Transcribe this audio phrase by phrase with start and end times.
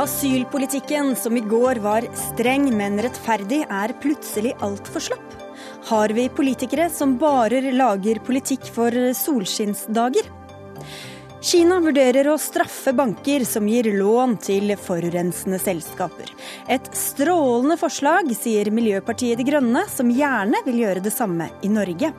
[0.00, 5.34] Asylpolitikken, som i går var streng, men rettferdig, er plutselig altfor slapp.
[5.90, 10.30] Har vi politikere som bare lager politikk for solskinnsdager?
[11.44, 16.32] Kina vurderer å straffe banker som gir lån til forurensende selskaper.
[16.68, 22.14] Et strålende forslag, sier Miljøpartiet De Grønne, som gjerne vil gjøre det samme i Norge.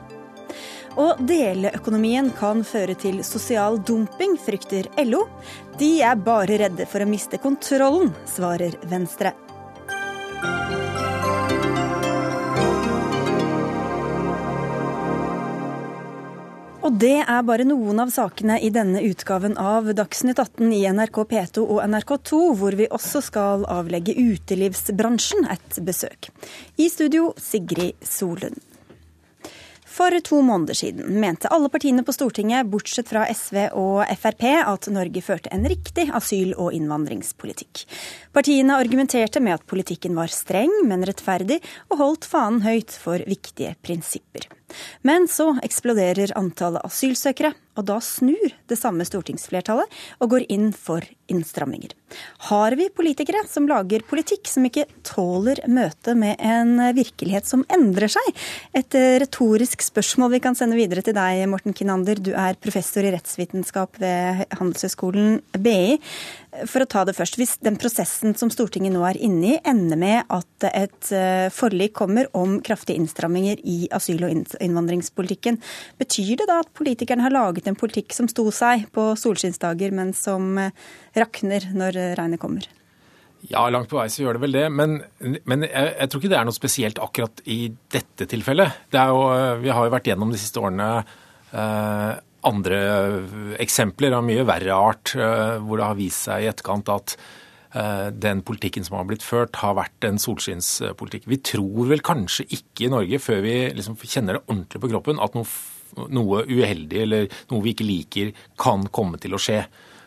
[1.00, 5.24] Og deleøkonomien kan føre til sosial dumping, frykter LO.
[5.80, 9.32] De er bare redde for å miste kontrollen, svarer Venstre.
[16.82, 21.20] Og det er bare noen av sakene i denne utgaven av Dagsnytt 18 i NRK
[21.30, 26.32] P2 og NRK2, hvor vi også skal avlegge utelivsbransjen et besøk.
[26.82, 28.71] I studio Sigrid Solund.
[29.92, 34.88] For to måneder siden mente alle partiene på Stortinget, bortsett fra SV og Frp, at
[34.88, 37.84] Norge førte en riktig asyl- og innvandringspolitikk.
[38.32, 43.74] Partiene argumenterte med at politikken var streng, men rettferdig, og holdt fanen høyt for viktige
[43.84, 44.48] prinsipper.
[45.04, 51.04] Men så eksploderer antallet asylsøkere, og da snur det samme stortingsflertallet og går inn for
[51.32, 51.94] innstramminger.
[52.50, 58.12] Har vi politikere som lager politikk som ikke tåler møtet med en virkelighet som endrer
[58.12, 58.28] seg?
[58.76, 62.20] Et retorisk spørsmål vi kan sende videre til deg, Morten Kinander.
[62.20, 65.98] Du er professor i rettsvitenskap ved Handelshøyskolen BI.
[66.68, 69.96] For å ta det først, Hvis den prosessen som Stortinget nå er inne i, ender
[69.96, 75.56] med at et eh, forlik kommer om kraftige innstramminger i asyl- og innvandringspolitikken,
[76.02, 80.12] betyr det da at politikerne har laget en politikk som sto seg på solskinnsdager, men
[80.12, 80.76] som eh,
[81.16, 82.68] rakner når regnet kommer?
[83.48, 84.66] Ja, langt på vei så gjør det vel det.
[84.70, 85.00] Men,
[85.48, 88.84] men jeg, jeg, tror ikke det er noe spesielt akkurat i dette tilfellet.
[88.92, 89.24] Det jo,
[89.64, 92.12] vi har jo vært gjennom de siste årene eh,
[92.48, 92.78] andre
[93.62, 97.14] eksempler av mye verre art, eh, hvor det har vist seg i etterkant at
[97.74, 101.28] eh, den politikken som har blitt ført, har vært en solskinnspolitikk.
[101.30, 105.22] Vi tror vel kanskje ikke i Norge, før vi liksom kjenner det ordentlig på kroppen,
[105.22, 105.46] at noe,
[106.12, 109.62] noe uheldig eller noe vi ikke liker, kan komme til å skje.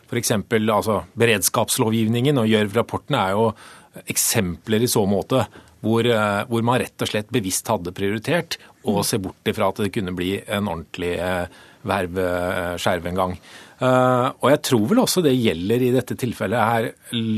[0.05, 0.35] F.eks.
[0.35, 3.47] Altså, beredskapslovgivningen og Gjørv-rapporten er jo
[4.05, 5.45] eksempler i så måte.
[5.85, 8.57] Hvor, eh, hvor, man rett og slett bevisst hadde prioritert
[8.89, 11.13] å se bort ifra at det kunne bli en ordentlig
[11.87, 13.35] verveskjerv en gang.
[13.75, 16.89] Uh, og jeg tror vel også det gjelder i dette tilfellet her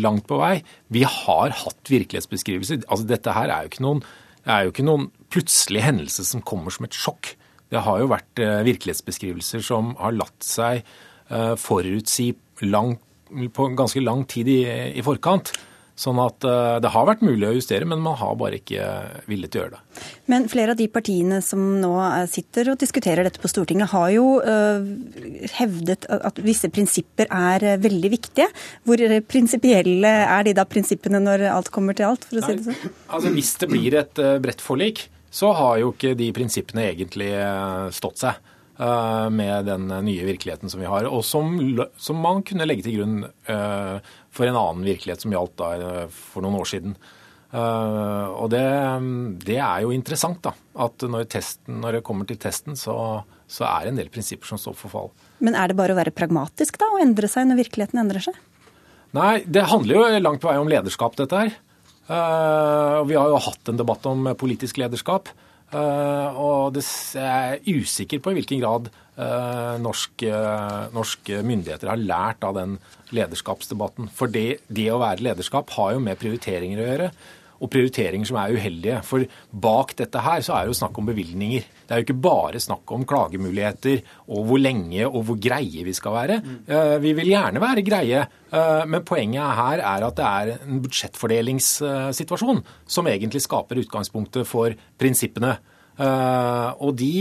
[0.04, 0.56] langt på vei.
[0.94, 2.84] Vi har hatt virkelighetsbeskrivelser.
[2.86, 4.04] Altså Dette her er jo ikke noen,
[4.46, 7.34] jo ikke noen plutselig hendelse som kommer som et sjokk.
[7.74, 10.88] Det har jo vært uh, virkelighetsbeskrivelser som har latt seg
[11.60, 12.30] forutsi
[12.72, 12.94] lang,
[13.52, 14.62] på ganske lang tid i,
[14.96, 15.50] i forkant.
[15.98, 18.86] Sånn at eh, det har vært mulig å justere, men man har bare ikke
[19.26, 20.04] villet gjøre det.
[20.30, 24.12] Men flere av de partiene som nå eh, sitter og diskuterer dette på Stortinget, har
[24.14, 24.84] jo uh,
[25.58, 28.46] hevdet at visse prinsipper er veldig viktige.
[28.86, 32.68] Hvor prinsipielle er de da prinsippene når alt kommer til alt, for å si det
[32.68, 32.94] sånn?
[33.08, 37.32] Altså, hvis det blir et bredt forlik, så har jo ikke de prinsippene egentlig
[37.96, 38.38] stått seg.
[38.80, 41.56] Eh, med den nye virkeligheten som vi har, og som,
[41.98, 46.04] som man kunne legge til grunn eh, for en annen virkelighet som gjaldt da eh,
[46.14, 46.98] for noen år siden.
[47.58, 48.62] Og det,
[49.48, 50.52] det er jo interessant, da.
[50.84, 54.50] At når, testen, når det kommer til testen, så, så er det en del prinsipper
[54.52, 55.08] som står for fall.
[55.40, 58.36] Men er det bare å være pragmatisk da, og endre seg når virkeligheten endrer seg?
[59.16, 61.56] Nei, det handler jo langt på vei om lederskap, dette her.
[62.12, 65.32] Og vi har jo hatt en debatt om politisk lederskap.
[65.68, 68.86] Uh, og jeg er usikker på i hvilken grad
[69.20, 72.78] uh, norske, uh, norske, myndigheter har lært av den
[73.12, 74.08] lederskapsdebatten.
[74.16, 77.10] For det, det, å være lederskap har jo med prioriteringer å gjøre
[77.58, 79.02] og prioriteringer som er uheldige.
[79.06, 81.66] For bak dette her så er det jo snakk om bevilgninger.
[81.88, 85.96] Det er jo ikke bare snakk om klagemuligheter og hvor lenge og hvor greie vi
[85.96, 86.40] skal være.
[86.44, 86.60] Mm.
[87.04, 92.62] Vi vil gjerne være greie, eh, men poenget her er at det er en budsjettfordelingssituasjon
[92.86, 95.58] som egentlig skaper utgangspunktet for prinsippene.
[95.98, 97.14] Eh, og de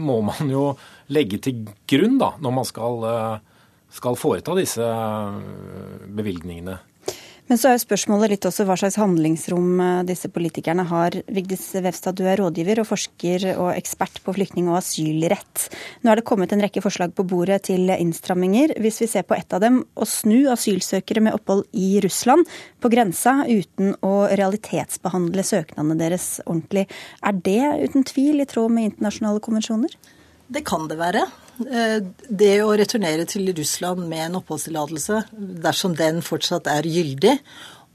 [0.00, 0.70] må man jo
[1.12, 3.04] legge til grunn da, når man skal,
[3.92, 4.88] skal foreta disse
[6.16, 6.80] bevilgningene.
[7.52, 11.18] Men så er jo spørsmålet litt også hva slags handlingsrom eh, disse politikerne har.
[11.36, 15.66] Vigdis Vevstad, du er rådgiver og forsker og ekspert på flyktning- og asylrett.
[16.00, 18.72] Nå er det kommet en rekke forslag på bordet til innstramminger.
[18.80, 22.48] Hvis vi ser på ett av dem, å snu asylsøkere med opphold i Russland
[22.80, 26.86] på grensa uten å realitetsbehandle søknadene deres ordentlig.
[27.20, 29.92] Er det uten tvil i tråd med internasjonale konvensjoner?
[30.48, 31.28] Det kan det være.
[31.66, 31.98] Eh,
[32.28, 35.22] det å returnere til Russland med en oppholdstillatelse,
[35.64, 37.36] dersom den fortsatt er gyldig,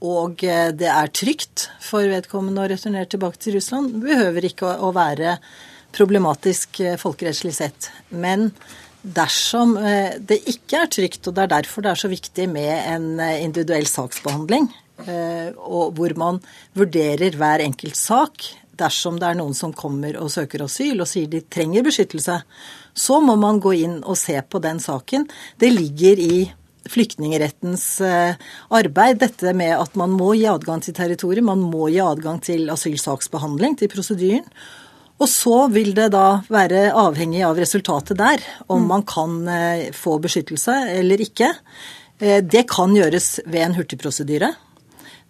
[0.04, 4.92] og eh, det er trygt for vedkommende å returnere tilbake til Russland, behøver ikke å
[4.96, 5.38] være
[5.96, 7.90] problematisk eh, folkerettslig sett.
[8.10, 8.52] Men
[9.02, 9.76] dersom
[10.26, 13.86] det ikke er trygt, og det er derfor det er så viktig med en individuell
[13.88, 14.66] saksbehandling,
[15.06, 16.40] eh, og hvor man
[16.76, 21.30] vurderer hver enkelt sak dersom det er noen som kommer og søker asyl og sier
[21.30, 22.40] de trenger beskyttelse,
[22.98, 25.28] så må man gå inn og se på den saken.
[25.60, 26.48] Det ligger i
[26.88, 28.00] flyktningerettens
[28.72, 32.70] arbeid, dette med at man må gi adgang til territoriet, man må gi adgang til
[32.72, 34.46] asylsaksbehandling, til prosedyren.
[35.18, 40.18] Og så vil det da være avhengig av resultatet der, om man kan eh, få
[40.22, 41.50] beskyttelse eller ikke.
[42.22, 44.52] Eh, det kan gjøres ved en hurtigprosedyre.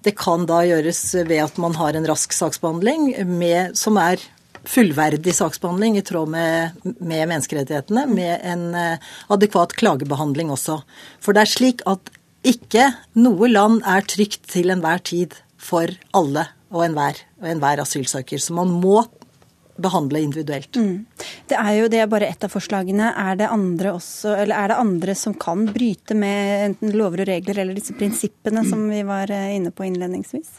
[0.04, 4.20] Det kan da gjøres ved at man har en rask saksbehandling med, som er
[4.64, 10.80] fullverdig saksbehandling i tråd med, med, menneskerettighetene, med en eh, adekvat klagebehandling også.
[11.22, 12.12] For det er slik at
[12.46, 18.40] ikke noe land er trygt til enhver tid for alle og enhver, og enhver asylsøker.
[18.40, 19.02] Så man må
[19.78, 20.76] behandle individuelt.
[20.76, 21.06] Mm.
[21.48, 23.12] Det er jo det er bare ett av forslagene.
[23.14, 27.30] Er det, andre også, eller er det andre som kan bryte med enten lover og
[27.30, 28.70] regler eller disse prinsippene mm.
[28.70, 30.58] som vi var eh, inne på innledningsvis?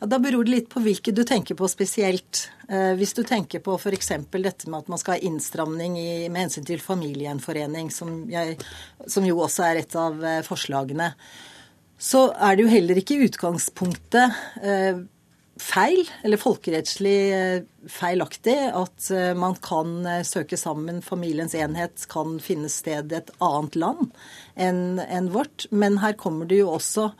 [0.00, 2.46] Ja, da beror det litt på hvilke du tenker på spesielt.
[2.72, 4.14] Eh, hvis du tenker på f.eks.
[4.32, 8.22] dette med at man skal ha innstramning i, med hensyn til familiegjenforening, som,
[9.04, 11.12] som jo også er et av eh, forslagene,
[12.00, 15.02] så er det jo heller ikke i utgangspunktet eh,
[15.60, 17.18] feil, eller folkerettslig
[17.92, 21.02] feilaktig, at man kan søke sammen.
[21.04, 24.06] Familiens enhet kan finne sted i et annet land
[24.56, 25.66] enn vårt.
[25.68, 27.10] Men her kommer det jo også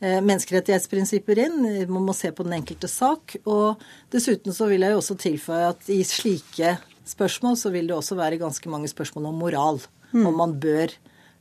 [0.00, 1.56] menneskerettighetsprinsipper inn.
[1.90, 3.34] Man må se på den enkelte sak.
[3.50, 3.80] Og
[4.14, 6.76] dessuten så vil jeg jo også tilføye at i slike
[7.08, 9.80] spørsmål så vil det også være ganske mange spørsmål om moral.
[10.12, 10.26] Mm.
[10.30, 10.94] Om man bør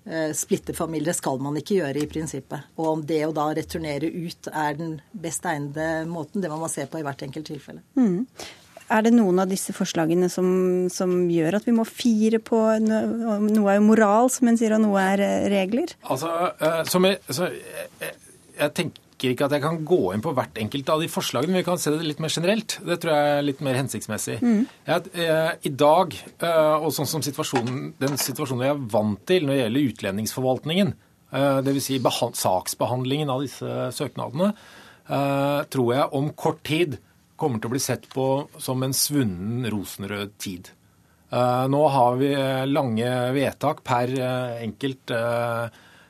[0.08, 2.70] Eh, splitte familier skal man ikke gjøre i prinsippet.
[2.80, 6.72] Og om det å da returnere ut er den best egnede måten, det må man
[6.72, 7.84] se på i hvert enkelt tilfelle.
[8.00, 8.24] Mm.
[8.88, 10.48] Er det noen av disse forslagene som,
[10.94, 14.86] som, gjør at vi må fire på Noe er jo moral, som en sier, og
[14.86, 15.92] noe er eh, regler?
[16.08, 16.32] Altså,
[16.88, 18.16] som jeg, så, jeg,
[18.58, 21.64] jeg tenker ikke at jeg kan gå inn på hvert enkelt av de forslagene, men
[21.64, 22.78] vi kan se det litt mer generelt.
[22.86, 24.38] Det tror jeg er litt mer hensiktsmessig.
[24.44, 24.68] Mm.
[24.86, 29.48] Jeg, eh, I dag, eh, og sånn som situasjonen, den situasjonen vi er vant til
[29.48, 30.94] når det gjelder utlendingsforvaltningen,
[31.34, 31.90] eh, dvs.
[31.90, 32.00] Si
[32.44, 33.66] saksbehandlingen av disse
[33.98, 34.54] søknadene,
[35.10, 37.00] eh, tror jeg om kort tid
[37.38, 40.70] kommer til å bli sett på som en svunnen rosenrød tid.
[41.32, 42.34] Eh, nå har vi
[42.70, 45.12] lange vedtak per eh, enkelt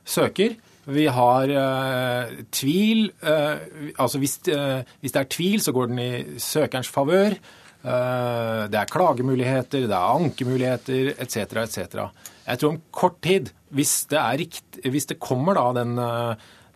[0.06, 0.56] søker.
[0.88, 3.10] Vi har uh, tvil.
[3.20, 7.40] Uh, altså hvis, uh, hvis, det er tvil, så går den i søkerens favør.
[7.88, 11.38] det er klagemuligheter, det er ankemuligheter etc.
[11.62, 12.00] etc.
[12.48, 15.94] Jeg tror om kort tid, hvis det, rikt, hvis det kommer da den,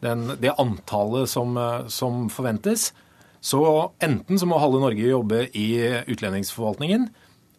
[0.05, 1.57] den, det antallet som,
[1.89, 2.93] som, forventes,
[3.41, 5.67] så enten så må halve Norge jobbe i
[6.07, 7.09] utlendingsforvaltningen,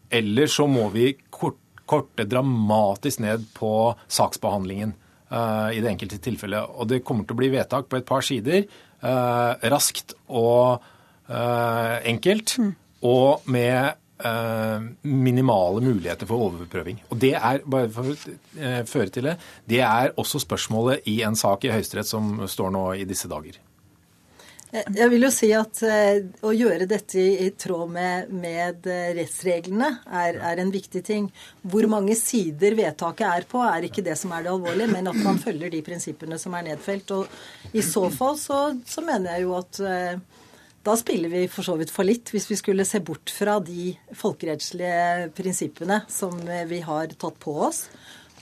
[0.08, 4.94] eller så må vi korte dramatisk ned på saksbehandlingen.
[5.32, 6.74] Eh, i det enkelte tilfellet.
[6.76, 8.66] Og det kommer til å bli vedtak på et par sider,
[9.00, 10.82] eh, raskt og
[11.28, 12.72] eh, enkelt, mm.
[13.08, 13.98] og med
[15.02, 17.00] minimale muligheter for overprøving.
[17.10, 19.32] Og det er, bare for å føre til det,
[19.66, 23.58] det er også spørsmålet i en sak i Høyesterett som står nå i disse dager.
[24.72, 29.90] Jeg vil jo si at uh, å gjøre dette i, tråd med, med uh, rettsreglene
[30.08, 31.26] er, er, en viktig ting.
[31.60, 35.18] Hvor mange sider vedtaket er på, er ikke det som er det alvorlige, men at
[35.20, 37.12] man følger de prinsippene som er nedfelt.
[37.18, 39.82] Og i så fall så, så mener jeg jo at
[40.82, 45.28] da spiller vi for så vidt fallitt hvis vi skulle se bort fra de folkerettslige
[45.36, 47.84] prinsippene som vi har tatt på oss.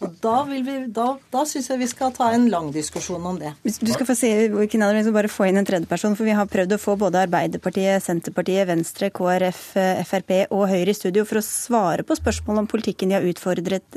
[0.01, 3.37] Og da, vil vi, da, da syns jeg vi skal ta en lang diskusjon om
[3.41, 3.51] det.
[3.61, 6.81] Du skal få se, skal bare få inn en tredjeperson, for vi har prøvd å
[6.81, 9.61] få både Arbeiderpartiet, Senterpartiet, Venstre, KrF,
[10.09, 13.29] Frp og Høyre i studio for å svare på spørsmål om politikken de har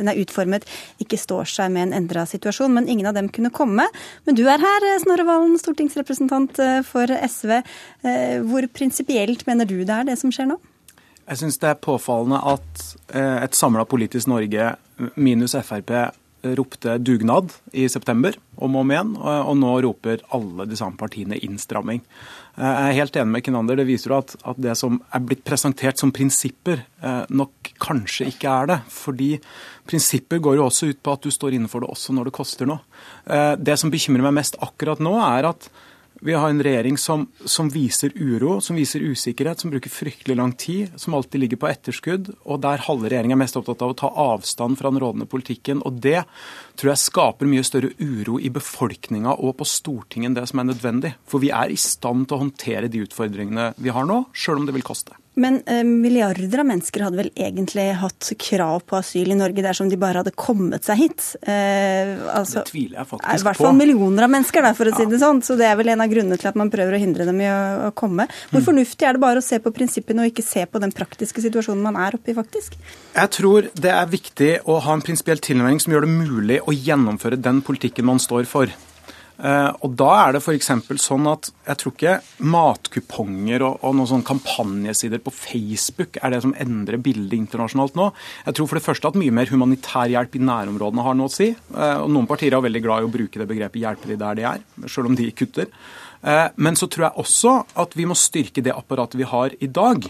[0.04, 0.68] nei, utformet
[1.00, 3.88] ikke står seg med en endra situasjon, men ingen av dem kunne komme.
[4.28, 7.58] Men du er her, Snorre Valen, stortingsrepresentant eh, for SV.
[8.04, 10.60] Eh, hvor prinsipielt mener du det er, det som skjer nå?
[11.24, 12.82] Jeg syns det er påfallende at
[13.16, 14.74] eh, et samla politisk Norge,
[15.16, 15.94] minus Frp,
[16.44, 21.40] ropte dugnad i september om og om igjen, og nå roper alle de samme partiene
[21.40, 22.02] innstramming.
[22.58, 23.80] Eh, jeg er helt enig med Kinander.
[23.80, 28.52] Det viser at, at, det som er blitt presentert som prinsipper, eh, nok kanskje ikke
[28.52, 28.80] er det.
[28.94, 29.32] Fordi
[29.90, 32.70] prinsipper går jo også ut på at du står innenfor det også når det koster
[32.70, 32.84] noe.
[33.58, 35.72] Det som bekymrer meg mest akkurat nå, er at
[36.24, 40.54] vi har en regjering som, som, viser uro, som viser usikkerhet, som bruker fryktelig lang
[40.56, 43.98] tid, som alltid ligger på etterskudd, og der halve regjeringa er mest opptatt av å
[44.00, 45.84] ta avstand fra den rådende politikken.
[45.84, 46.22] Og det
[46.80, 50.72] tror jeg skaper mye større uro i befolkninga og på Stortinget enn det som er
[50.72, 51.14] nødvendig.
[51.30, 54.70] For vi er i stand til å håndtere de utfordringene vi har nå, sjøl om
[54.70, 55.18] det vil koste.
[55.36, 59.90] Men eh, milliarder av mennesker hadde vel egentlig hatt krav på asyl i Norge dersom
[59.90, 61.24] de bare hadde kommet seg hit?
[61.42, 63.40] Eh, altså, det tviler jeg faktisk på.
[63.40, 65.00] I hvert fall millioner av mennesker, der, for å ja.
[65.00, 65.42] si det sånn.
[65.46, 67.50] Så det er vel en av grunnene til at man prøver å hindre dem i
[67.50, 68.28] å, å komme.
[68.52, 68.68] Hvor mm.
[68.68, 71.82] fornuftig er det bare å se på prinsippene og ikke se på den praktiske situasjonen
[71.82, 72.78] man er oppe i, faktisk?
[73.18, 76.76] Jeg tror det er viktig å ha en prinsipiell tilnærming som gjør det mulig å
[76.76, 78.72] gjennomføre den politikken man står for.
[79.44, 80.70] Eh, og da er det f.eks.
[81.02, 82.14] sånn at jeg tror ikke
[82.54, 88.12] matkuponger og, og noen sånne kampanjesider på Facebook er det som endrer bildet internasjonalt nå.
[88.46, 91.34] Jeg tror for det første at mye mer humanitær hjelp i nærområdene har noe å
[91.34, 91.50] si.
[91.50, 94.40] Eh, og noen partier er veldig glad i å bruke det begrepet 'hjelpe de der
[94.40, 95.72] de er', selv om de kutter.
[96.24, 99.68] Eh, men så tror jeg også at vi må styrke det apparatet vi har i
[99.68, 100.08] dag.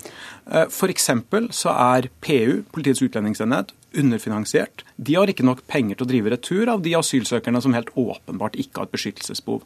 [0.67, 1.09] F.eks.
[1.55, 4.85] så er PU, Politiets utlendingsenhet, underfinansiert.
[4.97, 8.57] De har ikke nok penger til å drive retur av de asylsøkerne som helt åpenbart
[8.59, 9.61] ikke har et beskyttelsesbehov.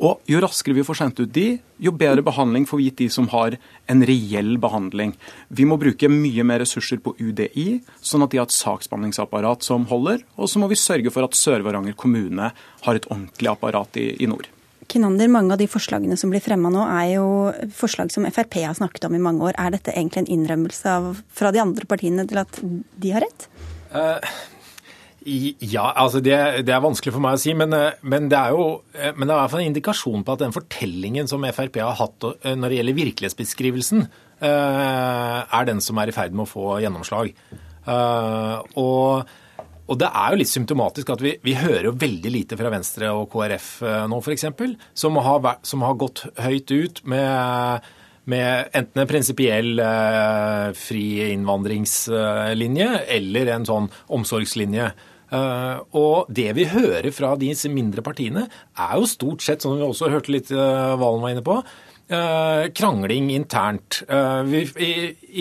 [0.00, 3.08] Og Jo raskere vi får sendt ut de, jo bedre behandling får vi gitt de
[3.12, 3.58] som har
[3.90, 5.12] en reell behandling.
[5.52, 9.84] Vi må bruke mye mer ressurser på UDI, sånn at de har et saksbehandlingsapparat som
[9.90, 10.24] holder.
[10.40, 14.30] Og så må vi sørge for at Sør-Varanger kommune har et ordentlig apparat i, i
[14.30, 14.48] nord.
[14.90, 17.26] Kinander, mange av de forslagene som blir fremma nå, er jo
[17.76, 19.58] forslag som Frp har snakket om i mange år.
[19.60, 23.46] Er dette egentlig en innrømmelse av, fra de andre partiene til at de har rett?
[23.90, 24.18] Uh,
[25.20, 28.54] ja, altså det, det, er vanskelig for meg å si, men, eh, men, det er
[28.56, 28.62] jo
[28.96, 31.76] eh, men det er i hvert fall en indikasjon på at den fortellingen som Frp
[31.82, 34.06] har hatt når det gjelder virkelighetsbeskrivelsen,
[34.40, 37.34] er den som er i ferd med å få gjennomslag.
[38.80, 39.34] Og
[39.90, 43.10] og det er jo litt symptomatisk at vi, vi hører jo veldig lite fra Venstre
[43.10, 44.46] og KrF eh, nå, f.eks.,
[44.94, 45.18] som,
[45.66, 47.88] som har gått høyt ut med,
[48.30, 54.92] med enten en prinsipiell eh, fri innvandringslinje eller en sånn omsorgslinje.
[55.30, 59.86] Uh, og det vi hører fra disse mindre partiene, er jo stort sett, som vi
[59.86, 61.54] også hørte litt uh, Valen var inne på,
[62.10, 64.02] uh, krangling internt.
[64.50, 64.92] Vi, i,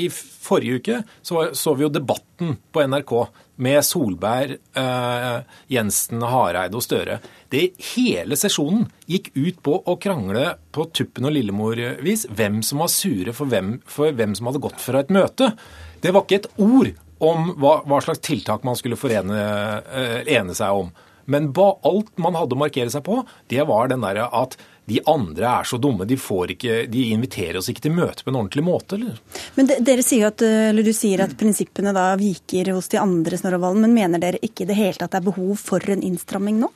[0.03, 3.15] i, forrige uke så, så, vi jo debatten på NRK
[3.59, 7.19] med Solberg, eh, Jensen, Hareide og Støre.
[7.51, 12.91] Det Hele sesjonen gikk ut på å krangle på tuppen og lillemor-vis hvem som var
[12.93, 15.51] sure for hvem, for hvem som hadde gått fra et møte.
[15.99, 19.43] Det var ikke et ord om hva, hva slags tiltak man skulle forene,
[19.91, 20.91] eh, ene seg om.
[21.29, 24.55] Men ba, alt man hadde å markere seg på, det var den derre at
[24.89, 26.07] de andre er så dumme.
[26.09, 29.21] De, ikke, de, inviterer oss ikke til møte på en ordentlig måte, eller?
[29.55, 33.85] Men dere sier at, du sier at prinsippene da viker hos de andre, Snorrevalen.
[33.85, 36.71] Men mener dere ikke i det hele tatt det er behov for en innstramming nå?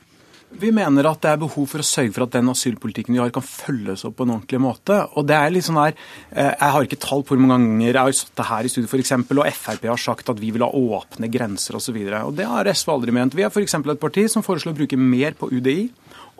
[0.54, 3.32] Vi mener at det er behov for å sørge for at den asylpolitikken vi har,
[3.34, 5.00] kan følges opp på en ordentlig måte.
[5.18, 5.96] Og det er litt sånn her,
[6.30, 8.88] eh, Jeg har ikke tall på hvor mange ganger jeg har sittet her i studio
[8.88, 11.98] for eksempel, og Frp har sagt at vi vil ha åpne grenser osv.
[12.36, 13.34] Det har SV aldri ment.
[13.34, 13.74] Vi er f.eks.
[13.74, 15.90] et parti som foreslår å bruke mer på UDI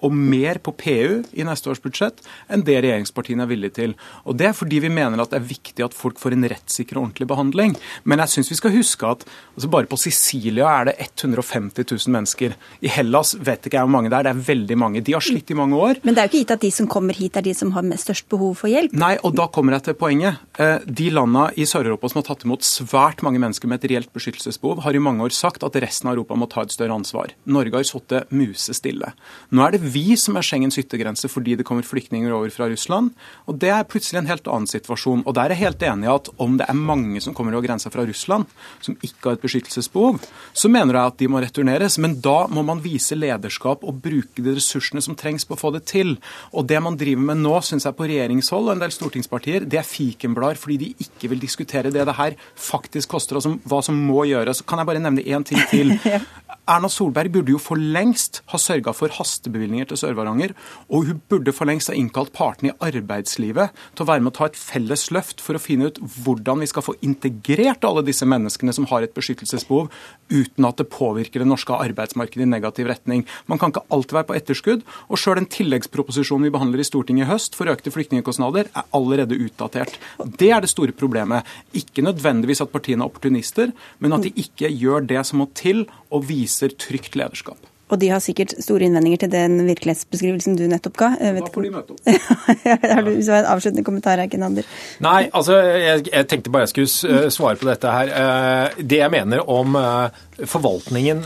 [0.02, 2.22] og mer på PU i neste års budsjett
[2.52, 3.94] enn det regjeringspartiene er villige til.
[4.24, 6.98] Og Det er fordi vi mener at det er viktig at folk får en rettssikker
[6.98, 7.76] og ordentlig behandling.
[8.04, 9.24] Men jeg syns vi skal huske at
[9.54, 12.56] altså bare på Sicilia er det 150 000 mennesker.
[12.84, 15.04] I Hellas vet ikke jeg hvor mange det er, det er veldig mange.
[15.04, 16.02] De har slitt i mange år.
[16.02, 17.86] Men det er jo ikke gitt at de som kommer hit er de som har
[18.00, 18.94] størst behov for hjelp?
[18.98, 20.42] Nei, og da kommer jeg til poenget.
[20.58, 24.12] Eh, de landa i Sør-Europa som har tatt imot svært mange mennesker med et reelt
[24.14, 27.34] beskyttelsesbehov, har i mange år sagt at resten av Europa må ta et større ansvar.
[27.46, 29.12] Norge har sittet musestille.
[29.54, 33.12] Nå er det vi som er Schengens yttergrense fordi det kommer flyktninger over fra Russland.
[33.46, 35.24] Og Det er plutselig en helt annen situasjon.
[35.26, 37.66] Og Der er jeg helt enig i at om det er mange som kommer over
[37.66, 38.46] grensa fra Russland,
[38.80, 40.20] som ikke har et beskyttelsesbehov,
[40.52, 41.98] så mener jeg at de må returneres.
[41.98, 45.72] Men da må man vise lederskap og bruke de ressursene som trengs på å få
[45.74, 46.16] det til.
[46.52, 49.80] Og det man driver med nå, syns jeg på regjeringshold og en del stortingspartier, det
[49.80, 53.80] er fikenblader fordi de ikke vil diskutere det det her faktisk koster, og som, hva
[53.84, 54.62] som må gjøres.
[54.66, 55.94] Kan jeg bare nevne én ting til?
[56.64, 60.54] Erna Solberg burde jo for lengst ha sørga for hastebevilgninger til Sør-Varanger,
[60.88, 64.36] og hun burde for lengst ha innkalt partene i arbeidslivet til å være med å
[64.38, 68.24] ta et felles løft for å finne ut hvordan vi skal få integrert alle disse
[68.24, 69.90] menneskene som har et beskyttelsesbehov,
[70.32, 73.26] uten at det påvirker det norske arbeidsmarkedet i negativ retning.
[73.44, 77.26] Man kan ikke alltid være på etterskudd, og sjøl den tilleggsproposisjonen vi behandler i Stortinget
[77.26, 80.00] i høst for økte flyktningkostnader, er allerede utdatert.
[80.40, 81.44] Det er det store problemet.
[81.76, 85.84] Ikke nødvendigvis at partiene er opportunister, men at de ikke gjør det som må til
[86.14, 87.70] å vise trygt lederskap.
[87.92, 91.10] Og de har sikkert store innvendinger til den virkelighetsbeskrivelsen du nettopp ga.
[91.20, 92.00] Da får de møte opp.
[92.94, 94.68] har du en avsluttende kommentar her, Kenander?
[95.04, 98.14] Nei, altså jeg, jeg, tenkte bare jeg skulle eh, svare på dette her.
[98.22, 101.22] Eh, det jeg mener om eh, forvaltningen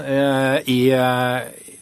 [0.68, 0.80] i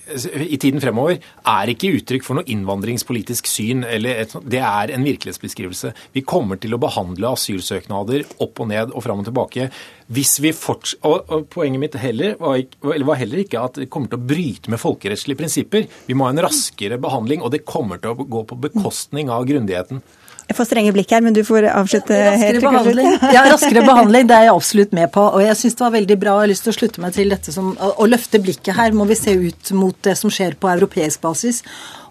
[0.06, 3.84] i tiden fremover er ikke uttrykk for noe innvandringspolitisk syn.
[3.84, 5.92] et, Det er en virkelighetsbeskrivelse.
[6.14, 9.70] Vi kommer til å behandle asylsøknader opp og ned og fram og tilbake.
[10.06, 14.12] Hvis vi forts og, og Poenget mitt heller var, var, heller ikke at det kommer
[14.12, 15.88] til å bryte med folkerettslige prinsipper.
[16.06, 19.46] Vi må ha en raskere behandling, og det kommer til å gå på bekostning av
[19.48, 20.02] grundigheten.
[20.46, 23.08] Jeg får strenge blikk her, men du får avslutte raskere helt til behandling.
[23.34, 25.24] Ja, raskere behandling, det er jeg absolutt med på.
[25.34, 27.16] Og jeg syns det var veldig bra, og jeg har lyst til å slutte meg
[27.16, 30.54] til dette som å løfte blikket her må vi se ut mot det som skjer
[30.60, 31.64] på europeisk basis.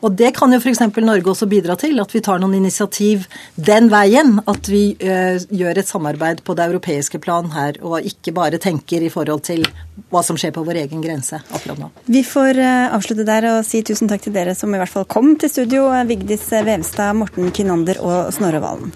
[0.05, 0.83] Og det kan jo f.eks.
[1.01, 4.37] Norge også bidra til, at vi tar noen initiativ den veien.
[4.51, 9.05] At vi eh, gjør et samarbeid på det europeiske plan her, og ikke bare tenker
[9.05, 9.65] i forhold til
[10.13, 11.89] hva som skjer på vår egen grense akkurat nå.
[12.11, 15.07] Vi får eh, avslutte der og si tusen takk til dere som i hvert fall
[15.09, 15.87] kom til studio.
[16.05, 18.93] Vigdis Vevstad, Morten Kynander og Snorre Valen.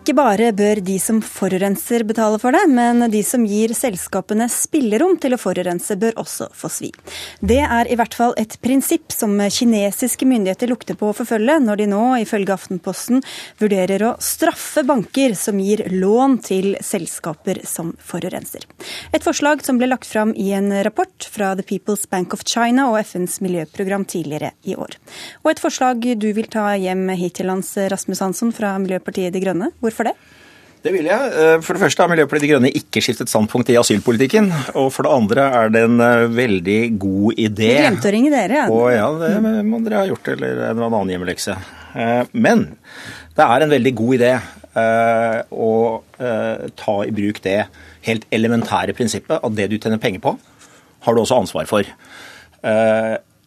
[0.00, 5.18] Ikke bare bør de som forurenser betale for det, men de som gir selskapene spillerom
[5.20, 6.88] til å forurense, bør også få svi.
[7.44, 11.82] Det er i hvert fall et prinsipp som kinesiske myndigheter lukter på å forfølge, når
[11.82, 13.20] de nå, ifølge Aftenposten,
[13.60, 18.64] vurderer å straffe banker som gir lån til selskaper som forurenser.
[19.12, 22.88] Et forslag som ble lagt fram i en rapport fra The People's Bank of China
[22.94, 24.96] og FNs miljøprogram tidligere i år.
[25.44, 29.44] Og et forslag du vil ta hjem hit til lands, Rasmus Hansson fra Miljøpartiet De
[29.44, 29.72] Grønne.
[29.90, 30.14] Hvorfor det?
[30.80, 31.32] Det vil jeg.
[31.36, 34.46] Eh, For det første har Miljøpartiet De Grønne ikke skiftet standpunkt i asylpolitikken.
[34.80, 37.74] Og for det andre er det en eh, veldig god idé.
[37.82, 38.62] Glemte å ringe dere.
[38.62, 38.68] Ja.
[38.72, 39.34] Og ja, det
[39.68, 41.58] må dere ha gjort, eller en eller annen hjemmelekse.
[41.92, 42.64] Eh, Men
[43.36, 44.32] det er en veldig god idé
[45.50, 45.70] å
[46.78, 47.56] ta i bruk det
[48.06, 50.32] helt elementære prinsippet at det du tjener penger på,
[51.04, 51.88] har du også ansvar for.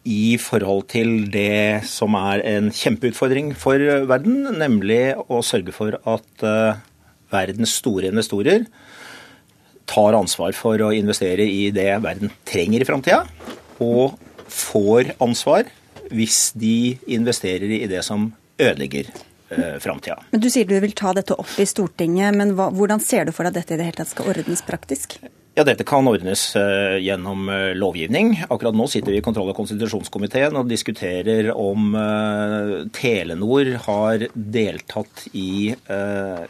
[0.04, 6.44] I forhold til det som er en kjempeutfordring for verden, nemlig å sørge for at
[6.44, 6.82] eh,
[7.32, 8.66] verdens store investorer
[9.88, 13.22] tar ansvar for å investere i det verden trenger i framtida,
[13.84, 14.16] og
[14.48, 15.68] får ansvar
[16.12, 18.28] hvis de investerer i det som
[18.60, 20.20] ødelegger eh, framtida.
[20.32, 23.32] Men Du sier du vil ta dette opp i Stortinget, men hva, hvordan ser du
[23.32, 25.16] for deg at dette i det hele tatt skal ordnes praktisk?
[25.54, 28.32] Ja, Dette kan ordnes eh, gjennom eh, lovgivning.
[28.50, 35.28] Akkurat nå sitter vi i kontroll- og konstitusjonskomiteen og diskuterer om eh, Telenor har deltatt
[35.30, 35.76] i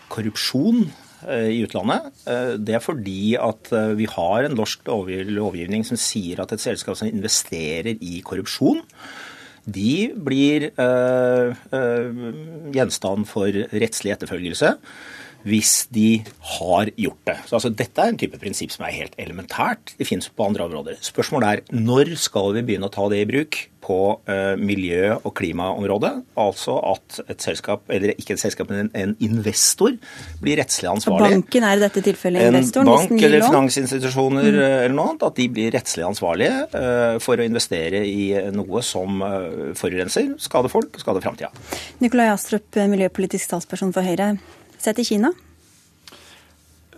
[0.09, 0.87] korrupsjon
[1.25, 2.11] i utlandet.
[2.61, 4.85] Det er fordi at vi har en norsk
[5.33, 8.83] lovgivning som sier at et selskap som investerer i korrupsjon,
[9.64, 10.69] de blir
[12.77, 14.75] gjenstand for rettslig etterfølgelse
[15.45, 16.25] hvis de
[16.57, 17.37] har gjort det.
[17.49, 19.95] Så altså, Dette er en type prinsipp som er helt elementært.
[19.99, 20.99] Det finnes på andre områder.
[21.05, 25.35] Spørsmålet er når skal vi begynne å ta det i bruk på uh, miljø- og
[25.37, 26.13] klimaområdet?
[26.41, 29.93] Altså at et selskap, eller ikke et selskap, men en, en investor
[30.41, 31.31] blir rettslig Og ansvarlig.
[31.37, 32.89] banken er i dette tilfellet En investoren?
[32.89, 34.63] hvis bank eller finansinstitusjoner mm.
[34.65, 39.21] eller noe annet, at de blir rettslig ansvarlige uh, for å investere i noe som
[39.21, 41.53] uh, forurenser, skader folk, skader framtida.
[42.01, 44.37] Nikolai Astrup, miljøpolitisk talsperson for Høyre.
[44.85, 45.31] Se til Kina.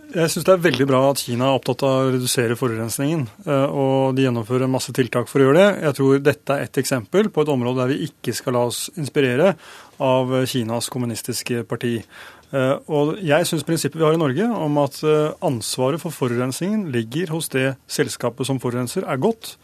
[0.07, 3.25] Jeg syns det er veldig bra at Kina er opptatt av å redusere forurensningen.
[3.45, 5.83] eh, Og de gjennomfører en masse tiltak for å gjøre det.
[5.83, 8.89] Jeg tror dette er et eksempel på et område der vi ikke skal la oss
[8.97, 9.55] inspirere
[9.99, 12.03] av Kinas kommunistiske parti.
[12.53, 16.89] Eh, Og jeg syns prinsippet vi har i Norge om at eh, ansvaret for forurensningen
[16.91, 19.57] ligger hos det selskapet som forurenser, er godt.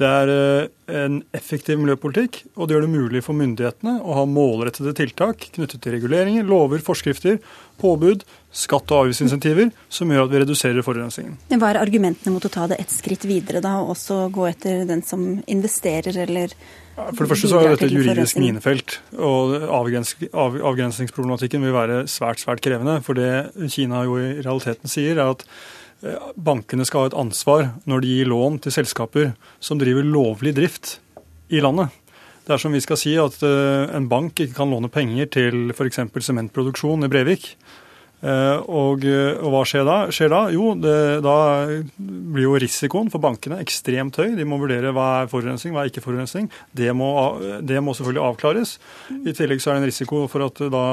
[0.00, 4.22] Det er eh, en effektiv miljøpolitikk, og det gjør det mulig for myndighetene å ha
[4.28, 7.36] målrettede tiltak knyttet til reguleringer, lover, forskrifter,
[7.80, 8.24] påbud,
[8.56, 11.36] skatt- og avgiftsinsentiver som gjør at vi reduserer forurensningen.
[11.52, 14.86] Hva er argumentene mot å ta det ett skritt videre, da, og også gå etter
[14.88, 16.54] den som investerer, eller
[16.96, 22.00] For det første så er dette et juridisk minefelt, og avgrens, av, avgrensningsproblematikken vil være
[22.12, 22.98] svært, svært krevende.
[23.04, 25.46] For det Kina jo i realiteten sier, er at
[26.40, 30.98] bankene skal ha et ansvar når de gir lån til selskaper som driver lovlig drift
[31.52, 31.90] i landet.
[32.46, 35.70] Det er som vi skal si at eh, en bank ikke kan låne penger til
[35.70, 36.00] f.eks.
[36.26, 37.52] sementproduksjon i Brevik.
[38.20, 39.98] Eh, Og, eh, og hva skjer da?
[40.12, 40.40] Skjer da?
[40.50, 41.36] Jo, det, da
[42.00, 44.34] blir jo risikoen for bankene ekstremt høy.
[44.34, 46.50] De må vurdere hva er forurensning, hva er ikke forurensning.
[46.74, 47.12] Det må,
[47.62, 48.74] det må selvfølgelig avklares.
[49.14, 50.84] I tillegg så er det en risiko for at da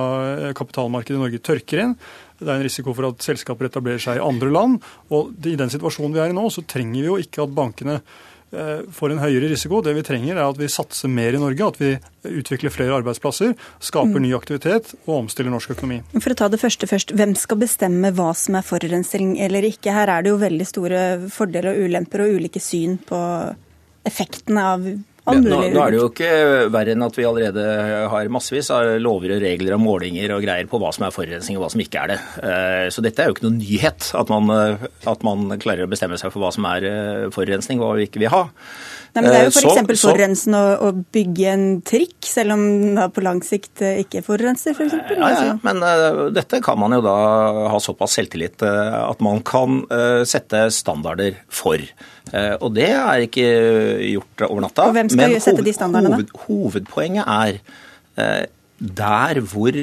[0.58, 1.98] kapitalmarkedet i Norge tørker inn.
[2.40, 4.80] Det er en risiko for at selskaper etablerer seg i andre land.
[5.14, 7.98] Og i den situasjonen vi er i nå, så trenger vi jo ikke at bankene
[7.98, 9.82] eh, får en høyere risiko.
[9.86, 11.92] Det vi trenger, er at vi satser mer i Norge, at vi
[12.38, 13.56] utvikler flere arbeidsplasser,
[13.90, 16.02] skaper ny aktivitet og omstiller norsk økonomi.
[16.20, 19.96] For å ta det første først, hvem skal bestemme hva som er forurensning eller ikke?
[19.98, 23.22] Her er det jo veldig store fordeler og ulemper og ulike syn på
[24.08, 24.90] effektene av
[25.28, 26.30] all Nå, nå er det jo ikke
[26.74, 27.64] verre enn at vi allerede
[28.14, 31.60] har massevis av lover og regler og målinger og greier på hva som er forurensning
[31.60, 32.20] og hva som ikke er det.
[32.48, 35.92] Eh, Så dette er jo ikke noen nyhet, at man, eh, at man klarer å
[35.92, 38.46] bestemme seg for hva som er eh, forurensning og hva vi ikke vil ha.
[39.16, 40.02] Nei, men Det er jo Eh, f.eks.
[40.04, 42.64] forurensende å, å bygge en trikk, selv om
[42.98, 44.96] den på lang sikt eh, ikke forurenser, f.eks.
[45.14, 45.56] Ja, ja, ja.
[45.66, 47.18] Men uh, dette kan man jo da
[47.72, 51.82] ha såpass selvtillit uh, at man kan uh, sette standarder for.
[52.28, 53.44] Og det er ikke
[54.04, 54.90] gjort over natta.
[54.90, 56.18] Og hvem skal Men sette sette de standardene da?
[56.44, 59.78] hoved, hovedpoenget er der hvor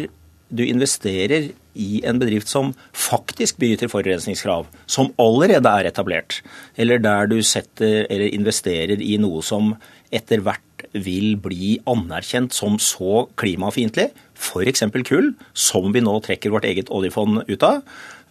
[0.54, 6.38] du investerer i en bedrift som faktisk bryter forurensningskrav, som allerede er etablert,
[6.78, 9.74] eller der du setter eller investerer i noe som
[10.14, 10.62] etter hvert
[10.94, 14.84] vil bli anerkjent som så klimafiendtlig, f.eks.
[15.06, 17.82] kull, som vi nå trekker vårt eget oljefond ut av,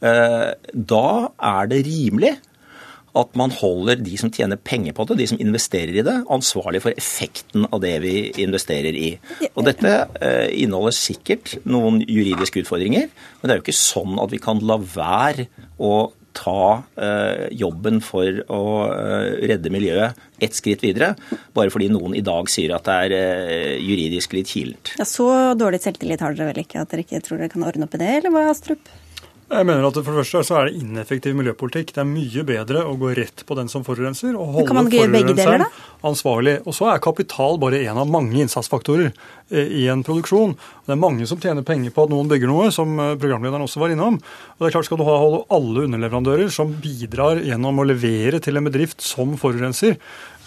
[0.06, 1.06] eh, da
[1.36, 2.38] er det rimelig
[3.20, 6.82] at man holder de som tjener penger på det, de som investerer i det, ansvarlig
[6.86, 9.12] for effekten av det vi investerer i.
[9.54, 14.34] Og Dette eh, inneholder sikkert noen juridiske utfordringer, men det er jo ikke sånn at
[14.34, 15.48] vi kan la være
[15.78, 15.94] å
[16.34, 21.14] ta eh, jobben for å eh, redde miljøet ett skritt videre,
[21.56, 24.96] bare fordi noen i dag sier at det er eh, juridisk litt kilent.
[25.00, 27.88] Ja, Så dårlig selvtillit har dere vel ikke at dere ikke tror dere kan ordne
[27.88, 28.90] opp i det, eller hva, Astrup?
[29.54, 31.94] Jeg mener at For det første så er det ineffektiv miljøpolitikk.
[31.94, 35.66] Det er mye bedre å gå rett på den som forurenser, og holde forurenseren
[36.04, 36.58] ansvarlig.
[36.68, 40.56] Og så er kapital bare en av mange innsatsfaktorer eh, i en produksjon.
[40.88, 43.84] Det er mange som tjener penger på at noen bygger noe, som eh, programlederen også
[43.84, 44.20] var innom.
[44.20, 45.18] Og det er klart Skal du ha
[45.56, 50.00] alle underleverandører som bidrar gjennom å levere til en bedrift som forurenser,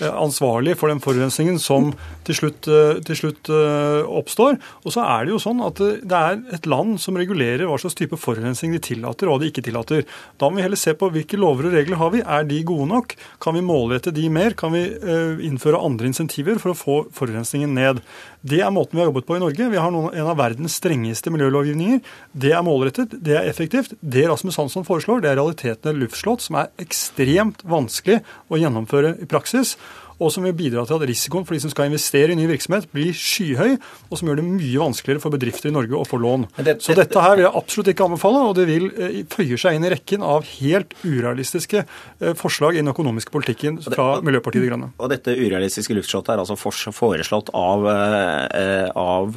[0.05, 1.93] ansvarlig for den forurensningen som
[2.27, 4.59] til slutt, eh, til slutt eh, oppstår.
[4.85, 7.79] Og så er det jo sånn at eh, det er et land som regulerer hva
[7.81, 10.05] slags type forurensning de tillater og de ikke tillater.
[10.41, 12.25] Da må vi heller se på hvilke lover og regler har vi.
[12.25, 13.17] Er de gode nok?
[13.43, 14.57] Kan vi målrette de mer?
[14.59, 18.03] Kan vi eh, innføre andre insentiver for å få forurensningen ned?
[18.47, 19.69] Det er måten vi har jobbet på i Norge.
[19.73, 22.03] Vi har noen, en av verdens strengeste miljølovgivninger.
[22.33, 23.97] Det er målrettet, det er effektivt.
[24.01, 28.21] Det Rasmus Hansson foreslår, det er realiteten et luftslott som er ekstremt vanskelig
[28.53, 29.75] å gjennomføre i praksis
[30.19, 32.87] og som vil bidra til at risikoen for de som skal investere i ny virksomhet,
[32.93, 33.75] blir skyhøy,
[34.11, 36.47] og som gjør det mye vanskeligere for bedrifter i Norge å få lån.
[36.65, 39.75] Det- Så dette her vil jeg absolutt ikke anbefale, og det vil eh, føyer seg
[39.77, 41.85] inn i rekken av helt urealistiske
[42.21, 44.91] eh, forslag i den økonomiske politikken fra Miljøpartiet De Grønne.
[44.99, 46.57] Og dette urealistiske luftslottet er altså
[46.93, 49.37] foreslått av, eh, av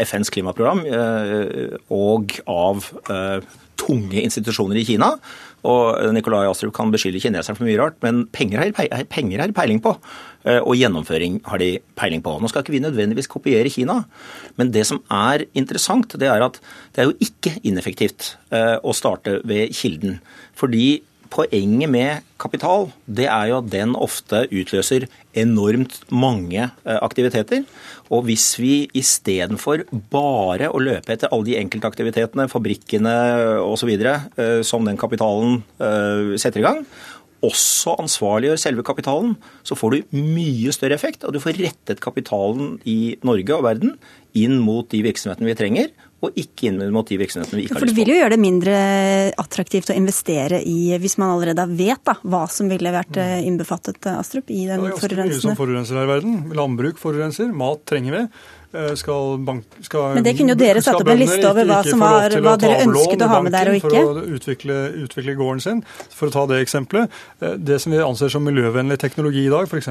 [0.00, 0.82] FNs klimaprogram
[1.90, 2.90] og av
[3.80, 5.14] tunge institusjoner i Kina.
[5.64, 9.80] Og Nikolai Astrup kan beskylde kineserne for mye rart, men penger har penger har peiling
[9.80, 9.94] på.
[10.44, 12.36] eh, Og gjennomføring har de peiling på.
[12.40, 14.04] Nå skal ikke vi nødvendigvis kopiere Kina,
[14.56, 16.60] men det som er interessant, det er at
[16.92, 20.20] det er jo ikke ineffektivt eh, å starte ved kilden.
[20.54, 21.02] Fordi
[21.34, 27.64] Poenget med kapital det er jo at den ofte utløser enormt mange eh, aktiviteter.
[28.14, 33.16] Og hvis vi istedenfor bare å løpe etter alle de enkeltaktivitetene, fabrikkene
[33.64, 33.90] osv.
[33.98, 36.84] eh, som den kapitalen eh, setter i gang,
[37.44, 39.34] også ansvarliggjør selve kapitalen,
[39.66, 41.26] så får du mye større effekt.
[41.26, 43.98] Og du får rettet kapitalen i Norge og verden
[44.38, 45.90] inn mot de virksomhetene vi trenger,
[46.24, 48.04] og ikke inn mot de virksomhetene vi ikke har For det lyst på.
[48.04, 48.74] vil jo gjøre det mindre
[49.44, 54.00] attraktivt å investere i, hvis man allerede vet da, hva som ville vært eh, innbefattet,
[54.06, 56.36] eh, Astrup, i den Det er ganske mye som forurenser her i verden.
[56.56, 58.22] Landbruk forurenser, mat trenger vi.
[58.74, 61.76] Eh, Skal bank, skal, Men det kunne jo dere satt opp en liste over hva
[61.84, 63.90] ikke som var- hva dere ønsket å ha med der og ikke?
[64.02, 67.08] For å utvikle, utvikle gården sin, for å ta det eksempelet.
[67.40, 69.88] Eh, Det som vi anser som miljøvennlig teknologi i dag, f.eks.,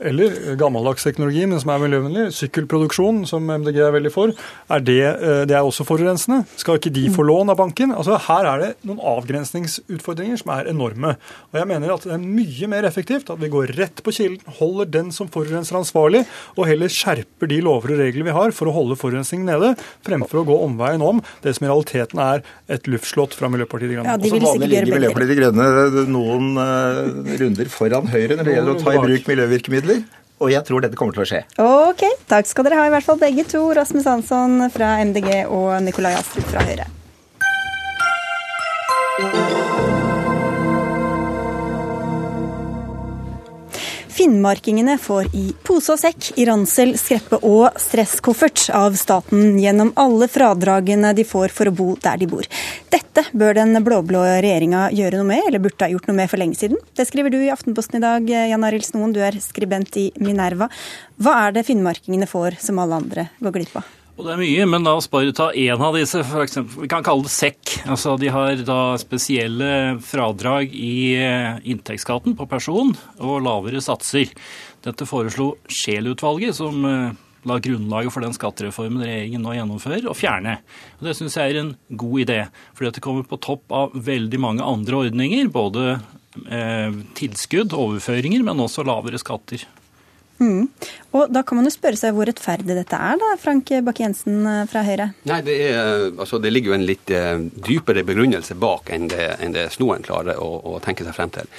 [0.00, 4.32] eller gammeldags teknologi, men som er miljøvennlig, sykkelproduksjon, som MDG er veldig for,
[4.70, 6.44] er det, eh, det er også forurensende.
[6.56, 7.90] Skal ikke de få lån av banken?
[7.96, 11.16] Altså Her er det noen avgrensningsutfordringer som er enorme.
[11.54, 14.40] Og jeg mener at det er mye mer effektivt at vi går rett på kilden,
[14.60, 16.26] holder den som forurenser ansvarlig,
[16.58, 19.72] og heller skjerper de lover og regler vi har for å holde forurensningen nede,
[20.06, 23.98] fremfor å gå omveien om det som i realiteten er et luftslott fra Miljøpartiet De
[23.98, 24.10] Grønne.
[24.10, 25.00] Ja, de vil som sikkert vanlig gjøre ligger.
[25.00, 29.30] Miljøpartiet De Grønne noen uh, runder foran Høyre når det gjelder å ta i bruk
[29.30, 30.02] miljøvirkemidler.
[30.40, 31.42] Og jeg tror dette kommer til å skje.
[31.60, 33.60] Ok, takk skal dere ha i hvert fall begge to.
[33.76, 36.88] Rasmus Hansson fra MDG og Nikolai Astrup fra Høyre.
[44.20, 50.26] Finnmarkingene får i pose og sekk, i ransel, skreppe og stresskoffert av staten gjennom alle
[50.28, 52.44] fradragene de får for å bo der de bor.
[52.92, 56.42] Dette bør den blå-blå regjeringa gjøre noe med, eller burde ha gjort noe med for
[56.42, 56.76] lenge siden.
[56.92, 60.68] Det skriver du i Aftenposten i dag, Jan Arild Snoen, du er skribent i Minerva.
[61.16, 63.88] Hva er det finnmarkingene får som alle andre går glipp av?
[64.20, 66.20] Og det er mye, men bare ta én av disse.
[66.28, 67.70] For eksempel, vi kan kalle det sekk.
[67.88, 74.28] Altså, de har da spesielle fradrag i eh, inntektsskatten på person og lavere satser.
[74.84, 77.16] Dette foreslo Scheel-utvalget, som eh,
[77.48, 80.58] la grunnlaget for den skattereformen regjeringen nå gjennomfører, å fjerne.
[81.00, 82.40] Og Det syns jeg er en god idé,
[82.74, 85.94] fordi dette kommer på topp av veldig mange andre ordninger, både
[86.44, 89.64] eh, tilskudd, overføringer, men også lavere skatter.
[90.40, 90.70] Mm.
[91.12, 94.62] Og Da kan man jo spørre seg hvor rettferdig dette er, da, Frank Bakke-Jensen eh,
[94.70, 95.10] fra Høyre?
[95.28, 97.36] Nei, det, er, altså, det ligger jo en litt uh,
[97.68, 101.50] dypere begrunnelse bak enn det, enn det Snoen klarer å, å, tenke seg frem til.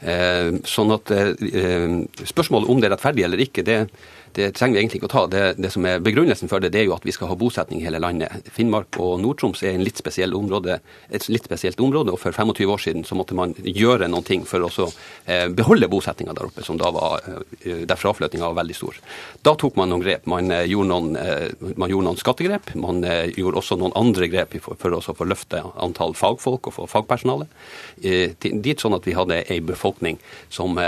[0.00, 1.34] Eh, sånn at eh,
[2.24, 3.82] Spørsmålet om det er rettferdig eller ikke, det,
[4.36, 5.24] det trenger vi egentlig ikke å ta.
[5.30, 7.80] Det, det, som er Begrunnelsen for det, det er jo at vi skal ha bosetning
[7.80, 8.50] i hele landet.
[8.54, 10.78] Finnmark og Nord-Troms er litt spesiell område,
[11.10, 14.44] et litt spesielt område, og for 25 år siden så måtte man gjøre noen ting
[14.48, 14.88] for å
[15.26, 17.24] eh, beholde bosettinga der oppe, som da var,
[17.62, 19.00] eh, der fraflyttinga var veldig stor.
[19.46, 20.28] Da tok man noen grep.
[20.30, 22.74] Man, eh, gjorde, noen, eh, man gjorde, noen, skattegrep.
[22.80, 26.76] Man eh, gjorde også noen andre grep for, for å få løfte antall fagfolk og
[26.76, 27.48] få fagpersonale
[28.00, 30.18] dit, sånn at vi hadde ei befolkning
[30.52, 30.78] som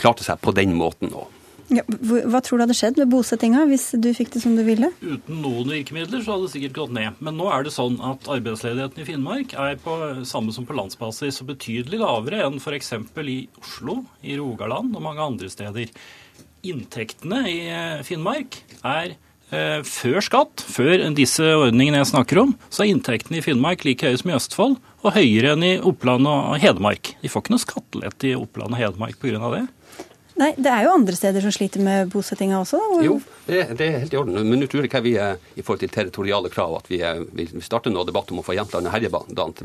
[0.00, 1.39] klarte seg på den måten òg.
[1.70, 4.88] Ja, hva tror du hadde skjedd med bosettinga hvis du fikk det som du ville?
[4.98, 7.20] Uten noen virkemidler så hadde det sikkert gått ned.
[7.22, 9.94] Men nå er det sånn at arbeidsledigheten i Finnmark er på
[10.26, 12.92] samme som på landsbasis og betydelig lavere enn f.eks.
[13.22, 15.92] i Oslo, i Rogaland og mange andre steder.
[16.66, 19.14] Inntektene i eh, Finnmark er
[19.54, 24.10] eh, før skatt, før disse ordningene jeg snakker om, så er inntektene i Finnmark like
[24.10, 27.14] høye som i Østfold og høyere enn i Oppland og Hedmark.
[27.22, 29.54] De får ikke noe skattelette i Oppland og Hedmark pga.
[29.54, 29.68] det.
[30.40, 32.78] Nei, Det er jo andre steder som sliter med bosettinga også?
[32.80, 33.00] Da.
[33.04, 34.38] Jo, det, det, er helt i orden.
[34.48, 37.20] Men nå tror jeg ikke vi er i forhold til territoriale krav at vi, er,
[37.36, 39.56] vi starter nå debatt om å få Jämtland og Herjedalen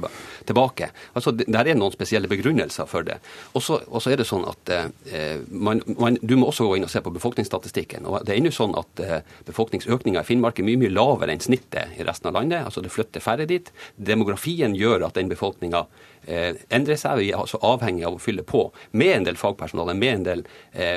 [0.45, 0.89] tilbake.
[1.15, 3.21] Altså, Der er noen spesielle begrunnelser for det.
[3.55, 6.91] Og så er det sånn at eh, man, man, Du må også gå inn og
[6.91, 8.09] se på befolkningsstatistikken.
[8.09, 11.43] og Det er ennå sånn at eh, befolkningsøkninga i Finnmark er mye mye lavere enn
[11.43, 12.65] snittet i resten av landet.
[12.65, 13.71] altså Det flytter færre dit.
[13.95, 15.85] Demografien gjør at den befolkninga
[16.27, 17.19] eh, endrer seg.
[17.21, 20.45] Vi er altså avhengig av å fylle på med en del fagpersonale, med en del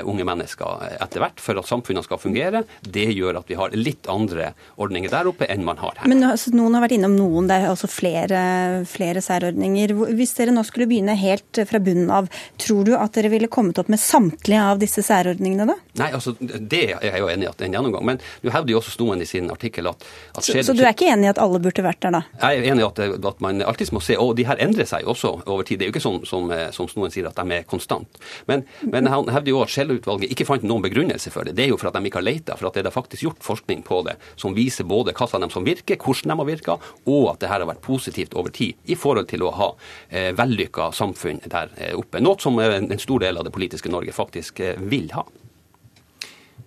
[0.09, 2.65] unge mennesker etter hvert, for at samfunnene skal fungere.
[2.83, 6.09] Det gjør at vi har litt andre ordninger der oppe enn man har her.
[6.11, 8.41] Men altså, Noen har vært innom noen, det er altså flere,
[8.89, 9.95] flere særordninger.
[10.19, 13.79] Hvis dere nå skulle begynne helt fra bunnen av, tror du at dere ville kommet
[13.81, 15.77] opp med samtlige av disse særordningene da?
[16.03, 18.07] Nei, altså det er jeg jo enig i at en gjennomgang.
[18.09, 20.95] Men du hevder jo også Snoen i sin artikkel at, at så, så, du er
[20.95, 22.23] ikke enig i at alle burde vært der, da?
[22.43, 23.03] Jeg er enig i at,
[23.33, 25.81] at man alltid må se, og de her endrer seg også over tid.
[25.81, 28.21] Det er jo ikke sånn som, som Snoen sier, at de er konstant.
[28.51, 31.57] Men, men han hevder jo at Scheel-utvalget ikke fant noen begrunnelse for det.
[31.59, 33.45] Det er jo for at de ikke har leita, for at det er faktisk gjort
[33.45, 36.79] forskning på det som viser både hva av dem som virker, hvordan de har virka,
[37.09, 39.69] og at det her har vært positivt over tid i forhold til å ha
[40.09, 42.23] eh, vellykka samfunn der eh, oppe.
[42.25, 45.27] Noe som en stor del av det politiske Norge faktisk eh, vil ha.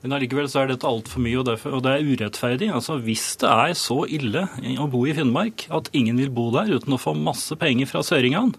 [0.02, 2.72] Men allikevel så er dette altfor mye, og det er urettferdig.
[2.74, 4.48] Altså Hvis det er så ille
[4.82, 8.02] å bo i Finnmark at ingen vil bo der uten å få masse penger fra
[8.06, 8.58] søringene,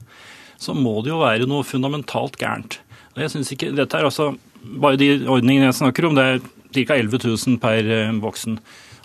[0.62, 2.78] så må det jo være noe fundamentalt gærent.
[3.18, 6.96] Jeg synes ikke, dette er altså, Bare de ordningene jeg snakker om, det er ca.
[6.96, 8.58] 11 000 per eh, voksen.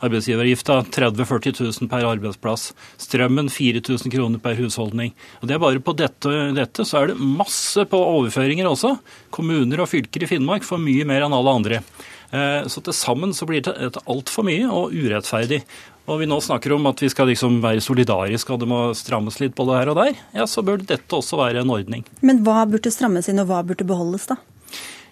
[0.06, 2.68] Arbeidsgiveravgifta 30 000-40 000 per arbeidsplass.
[3.02, 5.16] Strømmen 4000 kroner per husholdning.
[5.42, 8.94] Og det er bare på dette, dette, så er det masse på overføringer også.
[9.34, 11.82] Kommuner og fylker i Finnmark får mye mer enn alle andre.
[12.30, 15.64] Eh, så til sammen så blir dette altfor mye og urettferdig.
[16.08, 19.42] Og vi nå snakker om at vi skal liksom være solidariske og det må strammes
[19.42, 22.06] litt på det her og der, ja, så bør dette også være en ordning.
[22.24, 24.40] Men hva burde strammes inn, og hva burde beholdes, da?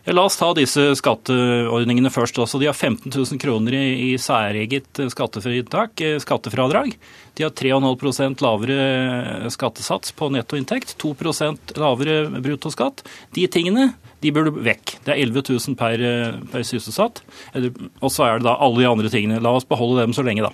[0.05, 2.37] Ja, la oss ta disse skatteordningene først.
[2.37, 2.59] Også.
[2.61, 6.93] De har 15 000 kroner i, i særeget skattefritak, eh, skattefradrag.
[7.35, 13.01] De har 3,5% lavere skattesats på nettoinntekt, 2% lavere bruttoskatt.
[13.33, 14.99] De tingene de burde vekk.
[15.07, 17.25] Det er 11 000 per, eh, per sysselsatt.
[17.57, 19.41] Og så er det da alle de andre tingene.
[19.41, 20.53] La oss beholde dem så lenge, da.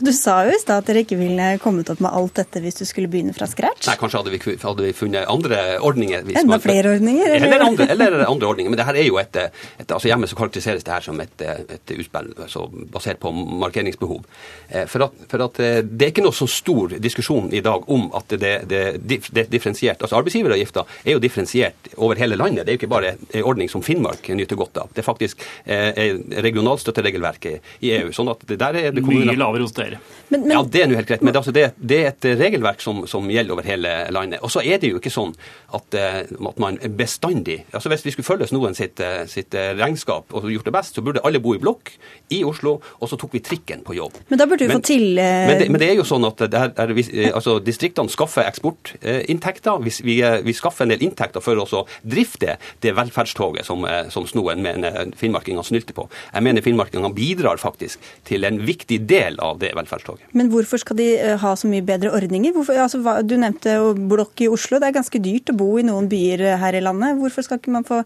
[0.00, 2.78] Du sa jo i stad at dere ikke ville kommet opp med alt dette hvis
[2.78, 3.84] du skulle begynne fra scratch.
[3.84, 6.24] Nei, kanskje hadde vi, hadde vi funnet andre ordninger.
[6.24, 7.26] Enda man, flere ordninger?
[7.28, 7.46] Eller?
[7.50, 8.72] Eller, andre, eller andre, ordninger.
[8.72, 9.36] Men det her er jo et,
[9.76, 14.24] et altså Hjemme så karakteriseres det her som et, et utspill altså basert på markeringsbehov.
[14.70, 17.84] Eh, for at, for at, eh, Det er ikke noe så stor diskusjon i dag
[17.92, 20.00] om at det, det, det, det er differensiert.
[20.00, 22.64] Altså Arbeidsgiveravgifta er jo differensiert over hele landet.
[22.64, 24.96] Det er jo ikke bare en ordning som Finnmark nyter godt av.
[24.96, 26.16] Det er faktisk eh,
[26.48, 28.10] regionalstøtteregelverket i EU.
[28.16, 29.89] sånn at det der er det Mye lavere hos dere
[30.30, 30.52] Men, men...
[30.54, 33.26] Ja, Det er nå helt greit, men altså, det, det, er et regelverk som, som,
[33.30, 34.42] gjelder over hele landet.
[34.46, 35.32] Og så er det jo ikke sånn
[35.74, 39.72] at, eh, at man bestandig altså Hvis vi skulle følge noen sitt, eh, sitt, eh,
[39.78, 41.92] regnskap og gjort det best, så burde alle bo i blokk
[42.34, 44.20] i Oslo, og så tok vi trikken på jobb.
[44.30, 46.70] Men da burde vi få til men det, men det, er jo sånn at er,
[46.70, 46.92] er,
[47.34, 49.80] altså, distriktene skaffer eksportinntekter.
[49.82, 54.62] Vi, vi, vi, skaffer en del inntekter for å drifte det velferdstoget som, som Snoen
[54.64, 56.06] mener finnmarkingene snylte på.
[56.32, 60.30] Jeg mener finnmarkingene bidrar faktisk til en viktig del av det velferdstoget.
[60.36, 62.54] Men hvorfor skal de eh, ha så mye bedre ordninger?
[62.56, 63.76] Hvorfor, altså, du nevnte
[64.10, 64.80] blokk i Oslo.
[64.80, 67.18] Det er ganske dyrt å bo i noen byer eh, her i landet.
[67.20, 68.02] Hvorfor skal ikke man få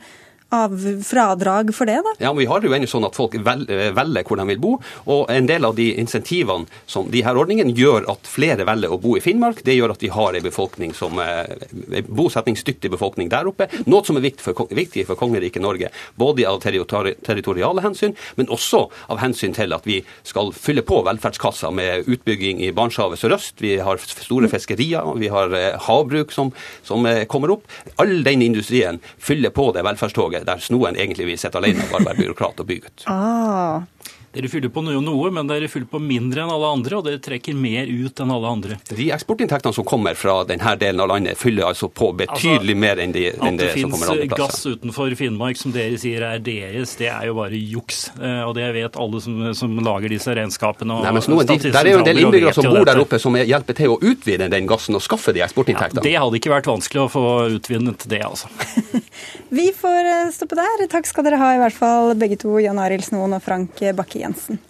[0.54, 2.14] av fradrag for det, da?
[2.18, 4.72] Ja, men Vi har det jo ennå sånn at folk velger hvor de vil bo.
[5.10, 9.00] Og en del av de insentivene som de her ordningene gjør at flere velger å
[9.00, 9.64] bo i Finnmark.
[9.64, 13.68] Det gjør at vi har en befolkning som en bosettingsdyktig befolkning der oppe.
[13.86, 15.90] Noe som er viktig for, viktig for kongeriket Norge.
[16.20, 21.72] Både av territoriale hensyn, men også av hensyn til at vi skal fylle på velferdskassa
[21.74, 23.58] med utbygging i Barentshavet sørøst.
[23.64, 26.52] Vi har store fiskerier, vi har eh, havbruk som,
[26.86, 27.66] som eh, kommer opp.
[28.02, 32.10] All den industrien fyller på det velferdstoget der Snoen egentlig vil sitte alene og bare
[32.10, 33.06] være byråkrat og bygutt.
[33.06, 33.82] Ah.
[34.34, 37.54] Dere fyller på noe, men dere fyller på mindre enn alle andre, og dere trekker
[37.54, 38.78] mer ut enn alle andre.
[38.90, 43.02] De eksportinntektene som kommer fra denne delen av landet, fyller altså på betydelig altså, mer
[43.04, 44.34] enn, de, enn det, det som kommer andre plasser.
[44.34, 47.60] At det finnes gass utenfor Finnmark som dere sier er deres, det er jo bare
[47.60, 48.00] juks.
[48.18, 50.98] Eh, og det vet alle som, som lager disse regnskapene.
[51.06, 53.38] Nei, men noen, de, Der er jo en del innbyggere som bor der oppe som
[53.38, 56.02] hjelper til å utvide den gassen og skaffe de eksportinntektene.
[56.02, 58.50] Ja, det hadde ikke vært vanskelig å få utvinnet det, altså.
[59.54, 60.86] Vi får eh, stoppe der.
[60.90, 64.23] Takk skal dere ha, i hvert fall begge to, Jan Arild Snoen og Frank Bakke
[64.24, 64.62] Jensen.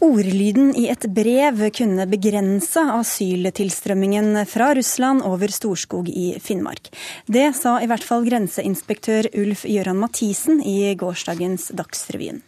[0.00, 6.88] Ordlyden i et brev kunne begrense asyltilstrømmingen fra Russland over Storskog i Finnmark.
[7.28, 12.40] Det sa i hvert fall grenseinspektør Ulf Gøran Mathisen i gårsdagens Dagsrevyen.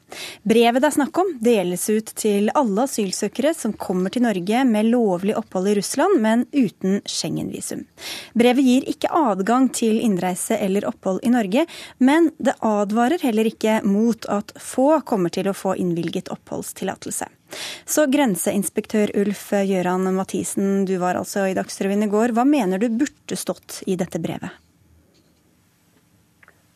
[0.42, 4.90] Brevet det er snakk om, deles ut til alle asylsøkere som kommer til Norge med
[4.92, 7.84] lovlig opphold i Russland, men uten Schengen-visum.
[8.38, 11.66] Brevet gir ikke adgang til innreise eller opphold i Norge,
[11.98, 17.28] men det advarer heller ikke mot at få kommer til å få innvilget oppholdstillatelse.
[17.84, 22.32] Så grenseinspektør Ulf Gjøran Mathisen, du var altså i Dagsrevyen i går.
[22.36, 24.52] Hva mener du burde stått i dette brevet?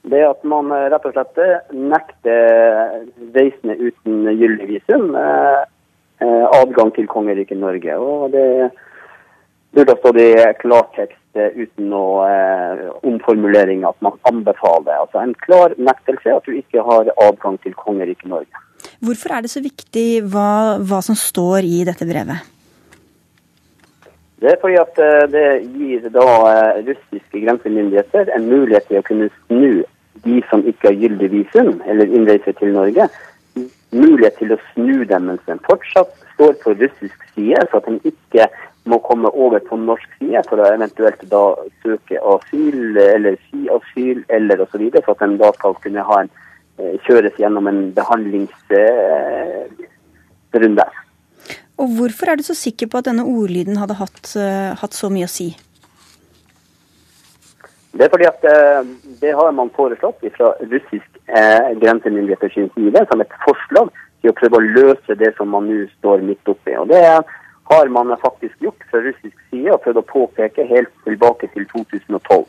[0.07, 5.65] Det at man eh, rett og slett eh, nekter reisende uten gyldig visum eh,
[6.55, 7.97] adgang til kongeriket Norge.
[7.99, 8.71] Og det
[9.75, 10.29] burde stått i
[10.61, 12.29] klartekst uten noe
[13.05, 15.03] omformulering at man anbefaler.
[15.03, 18.63] Altså en klar nektelse at du ikke har adgang til kongeriket Norge.
[19.05, 22.55] Hvorfor er det så viktig hva, hva som står i dette brevet?
[24.41, 26.31] Det er fordi at det gir da
[26.87, 29.85] russiske grensemyndigheter en mulighet til å kunne snu
[30.25, 33.09] de som ikke har gyldig visum eller innreise til Norge,
[33.97, 38.13] mulighet til å snu dem mens de fortsatt står på russisk side, så at de
[38.13, 38.49] ikke
[38.87, 41.45] må komme over på norsk side for å eventuelt da
[41.83, 46.35] søke asyl eller si asyl eller osv., så, at de da skal kunne ha en
[46.77, 50.85] Eh, kjøres gjennom en behandlingsrunde.
[51.81, 55.09] Og Hvorfor er du så sikker på at denne ordlyden hadde hatt, eh, hatt så
[55.09, 55.57] mye å si?
[57.97, 58.89] Det er fordi at eh,
[59.23, 63.87] det har man foreslått fra russisk eh, grensemyndigheters side som et forslag
[64.21, 66.73] til å prøve å løse det som man nå står midt oppi.
[66.77, 67.03] Og Det
[67.73, 72.45] har man faktisk gjort fra russisk side og prøvd å påpeke helt tilbake til 2012.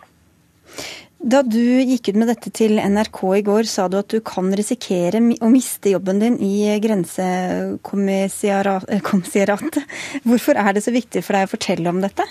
[1.17, 4.53] Da du gikk ut med dette til NRK i går, sa du at du kan
[4.53, 9.81] risikere å miste jobben din i Grensekommissariatet.
[10.27, 12.21] Hvorfor er det så viktig for deg å fortelle om dette?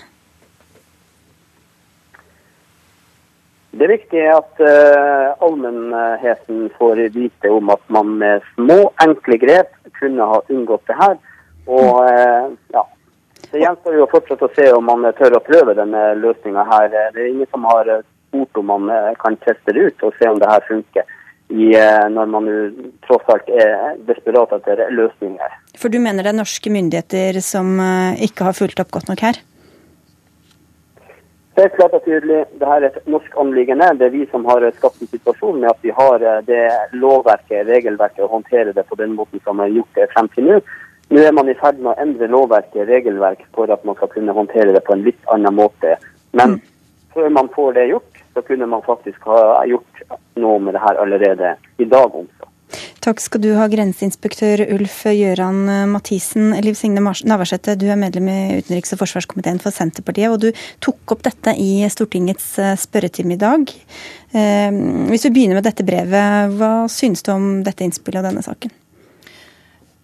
[3.71, 9.73] Det er viktig at uh, allmennheten får vite om at man med små, enkle grep
[9.99, 11.17] kunne ha unngått det her.
[11.67, 12.83] Og uh, ja,
[13.51, 16.89] Det gjenstår jo fortsatt å se om man tør å prøve denne løsninga her.
[17.13, 17.91] Det er ingen som har
[18.27, 21.13] spurt om man eh, kan teste det ut og se om det her funker.
[21.47, 22.47] I, uh, når man
[23.05, 25.53] tross alt er desperat etter løsninger.
[25.79, 29.23] For du mener det er norske myndigheter som eh, ikke har fulgt opp godt nok
[29.23, 29.39] her?
[31.57, 32.43] Det er klart og tydelig.
[32.61, 33.87] Dette er et norsk anliggende.
[33.97, 38.21] Det er vi som har skapt en situasjon med at vi har det lovverket, regelverket,
[38.21, 40.59] å håndtere det på den måten som er har gjort det frem til nå.
[41.09, 44.37] Nå er man i ferd med å endre lovverket, regelverk, for at man skal kunne
[44.37, 45.95] håndtere det på en litt annen måte.
[46.37, 46.61] Men mm.
[47.15, 50.05] før man får det gjort, så kunne man faktisk ha gjort
[50.37, 52.46] noe med det her allerede i dag også.
[53.07, 56.49] Takk skal du ha, grenseinspektør Ulf Gjøran Mathisen.
[56.59, 60.49] Liv Signe Navarsete, du er medlem i utenriks- og forsvarskomiteen for Senterpartiet, og du
[60.83, 63.63] tok opp dette i Stortingets eh, spørretime i dag.
[64.35, 68.43] Eh, hvis vi begynner med dette brevet, hva synes du om dette innspillet og denne
[68.43, 68.75] saken?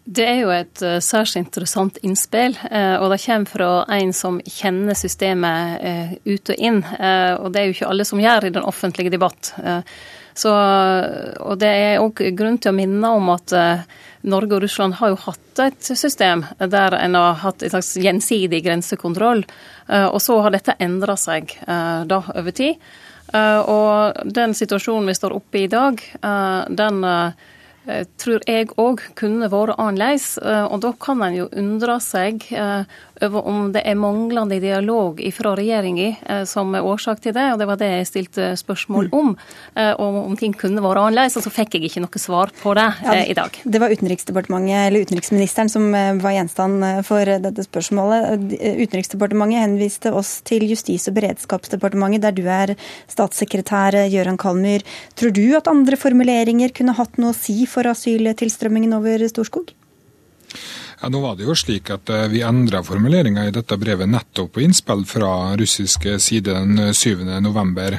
[0.07, 4.95] Det er jo et uh, særs interessant innspill, og det kommer fra en som kjenner
[4.95, 6.83] systemet ut og inn.
[6.83, 9.55] og det er jo ikke alle som gjør i den offentlige debatt.
[10.35, 10.51] Så,
[11.43, 13.53] og det er òg grunn til å minne om at
[14.25, 18.63] Norge og Russland har jo hatt et system der en har hatt en slags gjensidig
[18.65, 19.43] grensekontroll,
[19.89, 22.81] og så har dette endra seg da over tid.
[23.35, 26.01] og den situasjonen vi står oppe i i dag,
[26.81, 27.03] den
[27.83, 30.37] Eh, tror jeg òg kunne vært annerledes.
[30.39, 32.85] Eh, og da kan en jo undre seg eh,
[33.21, 37.45] over om det er manglende dialog fra regjeringa som er årsak til det.
[37.53, 39.33] Og det var det jeg stilte spørsmål om.
[39.77, 41.37] Og om ting kunne vært annerledes.
[41.37, 43.59] Og så fikk jeg ikke noe svar på det ja, i dag.
[43.63, 48.49] Det var Utenriksdepartementet, eller utenriksministeren som var gjenstand for dette spørsmålet.
[48.83, 52.75] Utenriksdepartementet henviste oss til Justis- og beredskapsdepartementet, der du er
[53.11, 54.85] statssekretær, Gøran Kalmyr.
[55.19, 59.73] Tror du at andre formuleringer kunne hatt noe å si for asyltilstrømmingen over Storskog?
[61.03, 64.53] Ja, nå var det jo slik at eh, Vi endra formuleringa i dette brevet nettopp
[64.55, 67.25] på innspill fra russiske side den 7.
[67.43, 67.97] november.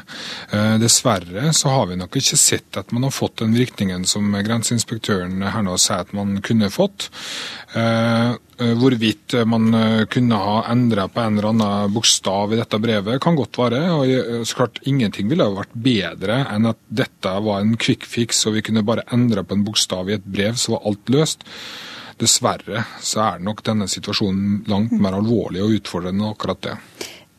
[0.48, 4.32] Eh, dessverre så har vi nok ikke sett at man har fått den virkningen som
[4.32, 7.10] grenseinspektøren her nå sier at man kunne fått.
[7.76, 8.40] Eh,
[8.80, 9.68] hvorvidt man
[10.08, 13.80] kunne ha endra på en eller annen bokstav i dette brevet, kan godt være.
[13.92, 18.54] og så klart Ingenting ville vært bedre enn at dette var en quick fix, og
[18.54, 21.44] vi kunne bare endre på en bokstav i et brev, så var alt løst.
[22.20, 26.74] Dessverre så er nok denne situasjonen langt mer alvorlig og utfordrende enn akkurat det.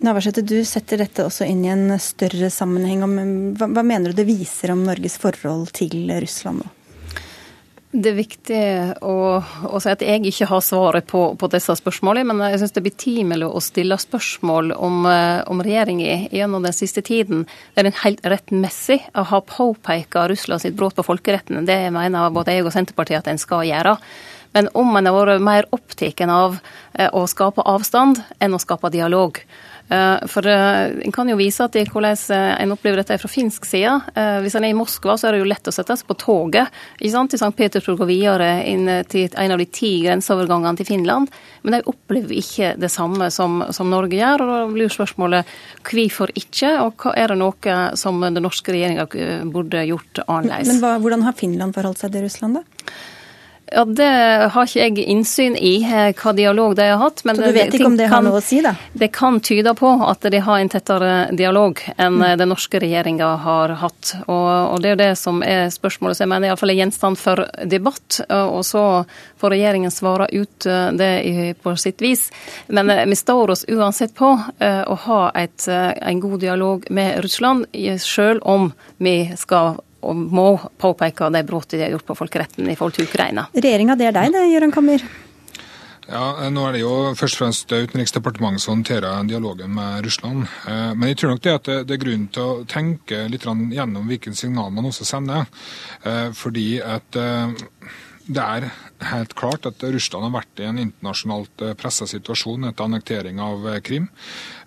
[0.06, 3.06] Navarsete, du setter dette også inn i en større sammenheng.
[3.56, 6.74] Hva, hva mener du det viser om Norges forhold til Russland nå?
[7.96, 8.62] Det er viktig
[9.08, 12.76] å, å, si at jeg ikke har svaret på, på disse spørsmålene, men jeg syns
[12.76, 17.46] det er betimelig å stille spørsmål om, eh, om regjeringa gjennom den siste tiden.
[17.72, 21.64] Det er helt rettmessig å ha påpekt Russland sitt brudd på folkeretten.
[21.70, 23.96] Det mener både jeg og Senterpartiet at en skal gjøre.
[24.56, 26.60] Men om en har vært mer opptatt av
[26.94, 29.42] eh, å skape avstand enn å skape dialog.
[29.92, 32.16] Eh, for eh, En kan jo vise til hvordan
[32.64, 33.92] en opplever dette fra finsk side.
[34.44, 36.72] Hvis en er i Moskva, så er det jo lett å sette seg på toget
[37.00, 37.52] ikke sant, til St.
[37.58, 41.34] Petersburg og videre inn til en av de ti grenseovergangene til Finland.
[41.66, 44.46] Men de opplever ikke det samme som, som Norge gjør.
[44.46, 45.52] og Da blir spørsmålet
[45.90, 49.10] hvorfor ikke, og hva er det noe som den norske regjeringa
[49.52, 50.72] burde gjort annerledes?
[50.72, 52.96] Men hva, hvordan har Finland forholdt seg til Russland, da?
[53.72, 54.06] Ja, Det
[54.54, 57.24] har ikke jeg innsyn i, eh, hva dialog de har hatt.
[57.26, 58.76] Men Så du vet ikke om det har noe å si, da?
[58.94, 62.38] Det kan tyde på at de har en tettere dialog enn mm.
[62.38, 64.14] den norske regjeringa har hatt.
[64.28, 67.18] Og, og, det er jo det som er spørsmålet, Så jeg mener iallfall er gjenstand
[67.18, 68.22] for debatt.
[68.30, 69.06] Og så
[69.42, 72.30] får regjeringen svare ut eh, det på sitt vis.
[72.68, 74.36] Men eh, vi står oss uansett på
[74.66, 77.66] å ha et, en god dialog med Russland,
[78.02, 80.48] sjøl om vi skal og må
[80.82, 83.48] påpeke de bruddene de har gjort på folkeretten i forhold til Ukraina.
[83.56, 85.08] Regjeringa, det er deg det, Gøran Kammer?
[86.06, 90.46] Ja, Nå er det jo først og fremst Utenriksdepartementet som håndterer dialogen med Russland.
[90.70, 94.06] Eh, men jeg tror nok det at det er grunn til å tenke litt gjennom
[94.12, 95.50] hvilken signal man også sender.
[96.06, 97.56] Eh, fordi at eh,
[98.26, 98.66] det er
[99.12, 103.68] helt klart at Russland har vært i en internasjonalt eh, pressa situasjon etter annektering av
[103.70, 104.08] eh, Krim.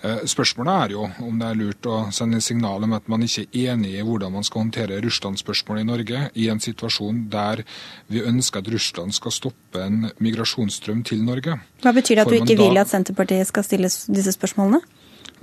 [0.03, 3.49] Eh, spørsmålet er jo om det er lurt å sende signal om at man ikke
[3.49, 7.65] er enig i hvordan man skal håndtere Russland-spørsmålet i Norge, i en situasjon der
[8.13, 11.59] vi ønsker at Russland skal stoppe en migrasjonsstrøm til Norge.
[11.83, 14.83] Hva betyr det at du ikke vil at Senterpartiet skal stille disse spørsmålene?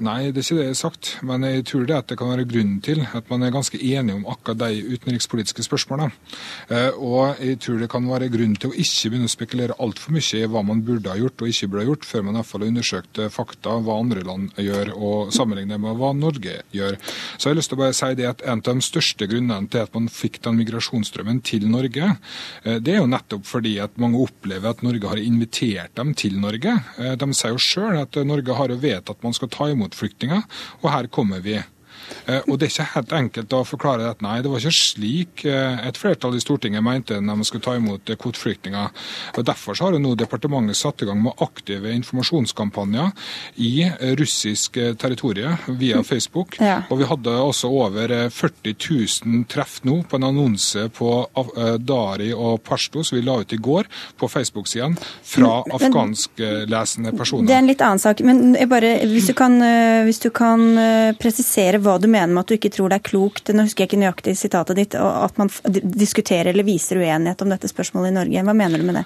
[0.04, 1.10] Nei, det er ikke det jeg har sagt.
[1.24, 4.18] Men jeg tror det at det kan være grunnen til at man er ganske enige
[4.18, 6.12] om akkurat de utenrikspolitiske spørsmålene.
[6.68, 10.16] Eh, og jeg tror det kan være grunn til å ikke begynne å spekulere altfor
[10.16, 12.41] mye i hva man burde ha gjort og ikke burde ha gjort, før man i
[12.41, 16.58] hvert fall har undersøkt eh, fakta, hva andre land gjør, og sammenlignet med hva Norge
[16.76, 17.00] gjør.
[17.38, 19.72] Så jeg har lyst til å bare si det at en av de største grunnene
[19.72, 22.12] til at man fikk den migrasjonsstrømmen til Norge,
[22.66, 26.36] eh, det er jo nettopp fordi at mange opplever at Norge har invitert dem til
[26.41, 26.76] Norge.
[26.96, 30.42] De sier jo sjøl at Norge har jo vedtatt at man skal ta imot flyktninger,
[30.82, 31.60] og her kommer vi.
[32.26, 35.45] Eh, og Det er ikke helt enkelt å forklare at nei, det var ikke slik
[35.49, 39.06] eh, et flertall i Stortinget mente når man skulle ta imot eh, kvoteflyktninger.
[39.38, 43.12] Og Derfor har nå departementet satt i gang med aktive informasjonskampanjer
[43.62, 43.74] i
[44.20, 46.58] russisk territorium via Facebook.
[46.60, 46.82] Ja.
[46.89, 48.76] Og Vi hadde også over 40
[49.26, 51.12] 000 treff nå på en annonse på
[51.80, 53.88] Dari og Pashto som vi la ut i går
[54.20, 57.47] på Facebook-siden fra afghansklesende personer.
[57.49, 58.22] Det er en litt annen sak.
[58.26, 59.60] men bare, hvis, du kan,
[60.08, 60.66] hvis du kan
[61.20, 63.91] presisere hva du mener med at du ikke tror det er klokt, nå husker jeg
[63.91, 65.52] ikke nøyaktig sitatet ditt, at man
[65.96, 68.43] diskuterer eller viser uenighet om dette spørsmålet i Norge.
[68.48, 69.06] Hva mener du med det?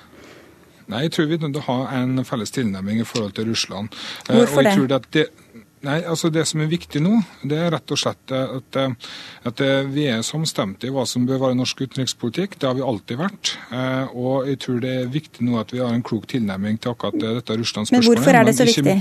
[0.89, 3.49] Nei, Jeg tror vi er nødt til å ha en felles tilnærming i forhold til
[3.51, 3.93] Russland.
[4.27, 5.01] Eh, Hvorfor det?
[5.13, 5.27] det?
[5.85, 8.79] Nei, altså Det som er viktig nå, det er rett og slett at,
[9.47, 9.61] at
[9.93, 12.57] vi er samstemte i hva som bør være norsk utenrikspolitikk.
[12.59, 13.53] Det har vi alltid vært.
[13.71, 16.91] Eh, og jeg tror det er viktig nå at vi har en klok tilnærming til
[16.91, 18.09] akkurat dette Russland-spørsmålet.
[18.09, 18.99] Men hvorfor er det så viktig?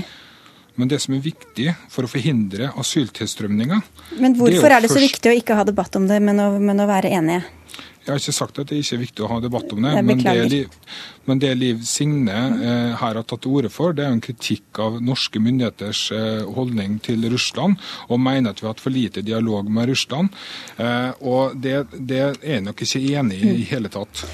[0.79, 3.81] Men det som er viktig for å forhindre asyltilstrømninga
[4.17, 6.51] Men hvorfor det er, det så viktig å ikke ha debatt om det, men å,
[6.59, 7.43] men å være enige?
[8.09, 9.91] Jeg har ikke sagt at det ikke er viktig å ha debatt om det.
[10.01, 10.35] Men det.
[10.49, 10.77] Liv,
[11.29, 14.23] men det Liv Signe eh, her har tatt til orde for, det er jo en
[14.23, 17.77] kritikk av norske myndigheters eh, holdning til Russland,
[18.09, 20.33] og mener at vi har hatt for lite dialog med Russland.
[20.81, 24.25] Eh, og det, det er jeg nok ikke enig i i hele tatt.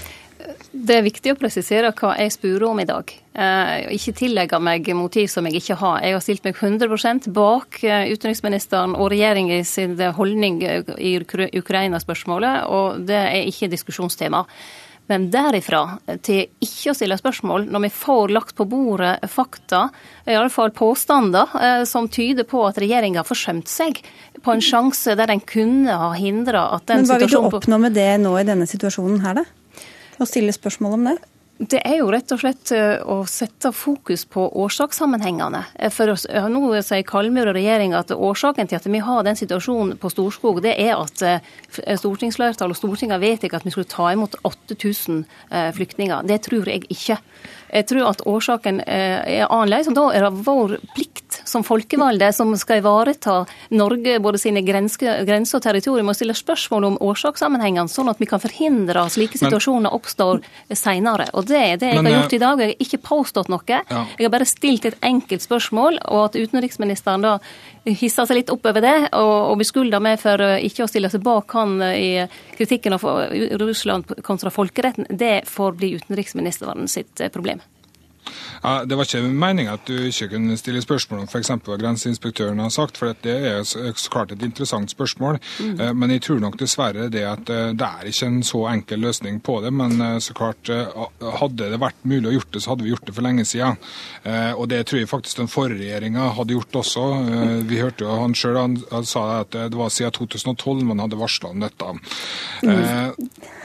[0.71, 3.11] Det er viktig å presisere hva jeg spurte om i dag.
[3.35, 5.99] Eh, ikke tillegge meg motiv som jeg ikke har.
[6.03, 12.65] Jeg har stilt meg 100 bak eh, utenriksministeren og regjeringa sin holdning eh, i Ukraina-spørsmålet,
[12.67, 14.45] og det er ikke diskusjonstema.
[15.05, 19.83] Men derifra til ikke å stille spørsmål, når vi får lagt på bordet fakta,
[20.25, 24.01] i alle fall påstander, som tyder på at regjeringa har forsømt seg
[24.41, 27.59] på en sjanse der den kunne ha hindra at den situasjonen Men hva vil du
[27.59, 29.45] oppnå med det nå i denne situasjonen her, da?
[30.19, 31.17] Å stille spørsmål om det?
[31.55, 35.61] Det er jo rett og slett eh, å sette fokus på årsakssammenhengene.
[35.79, 39.39] Eh, For eh, Nå sier Kalmyr og regjeringa at årsaken til at vi har den
[39.39, 41.23] situasjonen på Storskog, det er at
[42.01, 46.27] stortingsflertallet og Stortinget vedtok at vi skulle ta imot 8000 eh, flyktninger.
[46.27, 47.21] Det tror jeg ikke.
[47.73, 49.89] Jeg tror at årsaken eh, er annerledes.
[49.91, 53.45] og Da er det vår plikt som folkevalgte som skal ivareta
[53.75, 58.39] Norge, både sine grenser og territorium, og stille spørsmål om årsakssammenhengene, sånn at vi kan
[58.39, 60.41] forhindre at slike Men- situasjoner oppstår
[60.71, 61.29] senere.
[61.33, 62.59] Og det er det jeg Men, har eh, gjort i dag.
[62.59, 63.61] Jeg har ikke påstått noe.
[63.67, 64.05] Ja.
[64.17, 67.39] Jeg har bare stilt et enkelt spørsmål, og at utenriksministeren da
[67.85, 71.11] hisser seg litt opp over det, og, og beskylda meg for eh, ikke å stille
[71.13, 73.05] seg bak han eh, i kritikken av
[73.61, 77.61] Russland kontra folkeretten, det får bli utenriksministeren sitt eh, problem.
[78.63, 81.51] Ja, det var ikke meninga at du ikke kunne stille spørsmål om f.eks.
[81.65, 85.39] hva grenseinspektøren har sagt, for det er så, klart et interessant spørsmål.
[85.59, 85.97] Mm.
[85.99, 89.39] Men jeg tror nok dessverre det at eh, det er ikke en så enkel løsning
[89.45, 89.73] på det.
[89.73, 91.05] Men eh, så klart, eh,
[91.41, 93.77] hadde det vært mulig å gjort det, så hadde vi gjort det for lenge siden.
[94.23, 97.05] Eh, Og det tror jeg faktisk den forrige regjeringa hadde gjort også.
[97.35, 101.03] Eh, Vi hørte jo han sjøl, han, sa at eh, det var siden 2012 man
[101.03, 101.93] hadde varsla om dette.
[102.65, 103.09] Eh,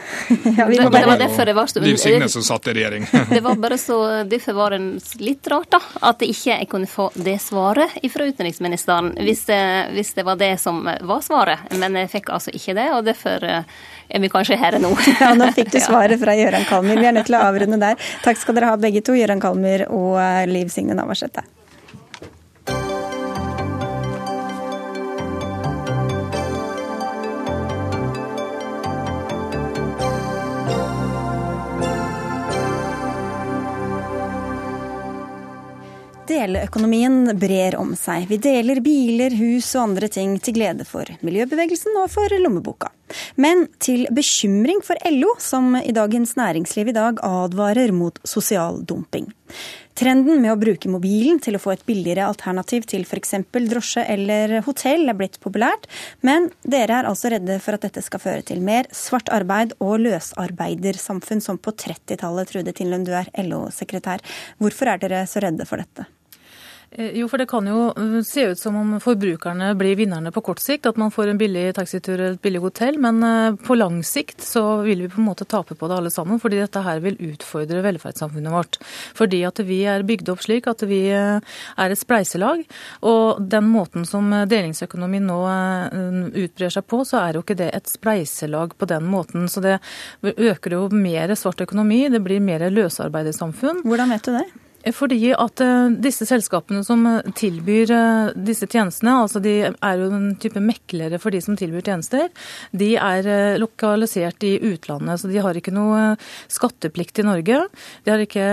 [0.57, 3.07] Ja, vi Det, det var derfor det var så Liv Signe som satt i regjering.
[3.29, 4.79] Det var bare så, Derfor var det
[5.19, 5.79] litt rart da,
[6.09, 9.61] at ikke jeg kunne få det svaret fra utenriksministeren, hvis det,
[9.95, 11.71] hvis det var det som var svaret.
[11.77, 13.79] Men jeg fikk altså ikke det, og derfor eh,
[14.09, 14.91] er vi kanskje her nå.
[15.21, 16.99] Ja, nå fikk du svaret fra Gøran Kalmyr.
[16.99, 18.11] Vi er nødt til å avrunde der.
[18.25, 21.45] Takk skal dere ha begge to, Gøran Kalmyr og eh, Liv Signe Navarsete.
[36.31, 38.29] Deleøkonomien brer om seg.
[38.29, 42.87] Vi deler biler, hus og andre ting til glede for miljøbevegelsen og for lommeboka.
[43.35, 49.27] Men til bekymring for LO, som i Dagens Næringsliv i dag advarer mot sosial dumping.
[49.99, 53.35] Trenden med å bruke mobilen til å få et billigere alternativ til f.eks.
[53.51, 55.89] drosje eller hotell er blitt populært,
[56.23, 59.99] men dere er altså redde for at dette skal føre til mer svart arbeid og
[60.05, 64.23] løsarbeidersamfunn som på 30-tallet, Trude Tindlund, du er LO-sekretær.
[64.63, 66.07] Hvorfor er dere så redde for dette?
[66.91, 70.41] Eh, Jo, for det kan jo eh, se ut som om forbrukerne blir vinnerne på
[70.43, 73.77] kort sikt, at man får en billig taxitur eller et billig hotell, men eh, på
[73.77, 76.83] lang sikt så vil vi på en måte tape på det alle sammen, fordi dette
[76.83, 78.79] her vil utfordre velferdssamfunnet vårt.
[79.15, 81.39] Fordi at vi er bygd opp slik at vi er
[81.77, 82.65] et spleiselag,
[83.07, 85.39] og den måten som delingsøkonomi nå
[86.43, 89.47] utbrer seg på, så er jo ikke det et spleiselag på den måten.
[89.51, 89.77] Så det
[90.21, 93.85] øker jo mer svart økonomi, det blir mer løsarbeidersamfunn.
[93.87, 94.49] Hvordan vet du det?
[94.89, 100.07] Fordi at eh, disse selskapene som eh, tilbyr eh, disse tjenestene, altså de er jo
[100.09, 102.29] en type meklere for de som tilbyr tjenester,
[102.73, 103.29] de er
[103.61, 105.21] lokalisert i utlandet.
[105.21, 106.15] Så de har ikke noe
[106.51, 107.59] skatteplikt i Norge.
[108.05, 108.47] De har ikke,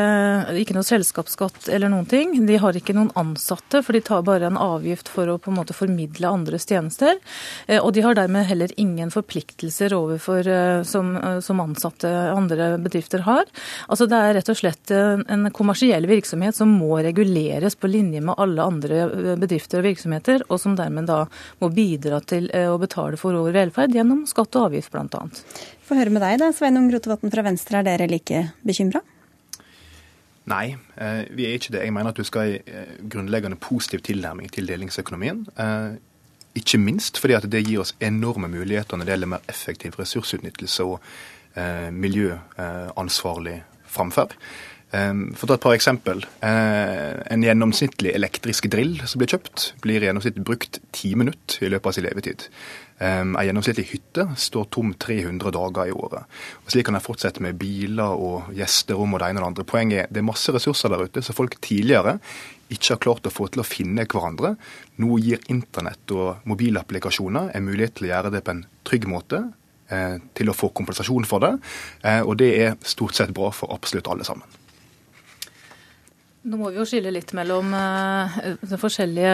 [0.61, 2.35] ikke noe selskapsskatt eller noen ting.
[2.49, 5.59] De har ikke noen ansatte, for de tar bare en avgift for å på en
[5.61, 7.17] måte formidle andres tjenester.
[7.79, 10.49] Og de har dermed heller ingen forpliktelser overfor
[10.89, 11.15] som,
[11.45, 13.49] som ansatte andre bedrifter har.
[13.89, 18.35] Altså Det er rett og slett en kommersiell virksomhet som må reguleres på linje med
[18.39, 21.27] alle andre eh, bedrifter og virksomheter, og som dermed da
[21.61, 25.29] må bidra til eh, å betale for vår velferd gjennom skatt og avgift bl.a.
[25.85, 27.79] Få høre med deg da, Sveinung Rotevatn fra Venstre.
[27.79, 29.01] Er dere like bekymra?
[30.49, 31.85] Nei, eh, vi er ikke det.
[31.85, 35.47] Jeg mener at du skal ha en grunnleggende positiv tilnærming til delingsøkonomien.
[35.59, 35.97] Eh,
[36.57, 40.83] Ikke minst fordi at det gir oss enorme muligheter når det gjelder mer effektiv ressursutnyttelse
[40.83, 40.97] og
[41.55, 44.33] eh, miljøansvarlig framferd.
[44.91, 46.23] For å ta et par eksempel.
[46.41, 51.91] En gjennomsnittlig elektrisk drill som blir kjøpt, blir i gjennomsnitt brukt ti minutter i løpet
[51.91, 52.47] av sin levetid.
[53.05, 56.25] Ei gjennomsnittlig hytte står tom 300 dager i året.
[56.65, 59.69] Og Slik kan jeg fortsette med biler og gjesterom og det ene og det andre.
[59.75, 62.17] Poenget er det er masse ressurser der ute som folk tidligere
[62.73, 64.55] ikke har klart å få til å finne hverandre.
[65.01, 69.45] Nå gir internett og mobilapplikasjoner en mulighet til å gjøre det på en trygg måte.
[69.89, 71.55] Eh, til å få kompensasjon for det.
[72.05, 74.45] Eh, og det er stort sett bra for absolutt alle sammen.
[76.49, 79.33] Nå må vi jo skille litt mellom uh, de forskjellige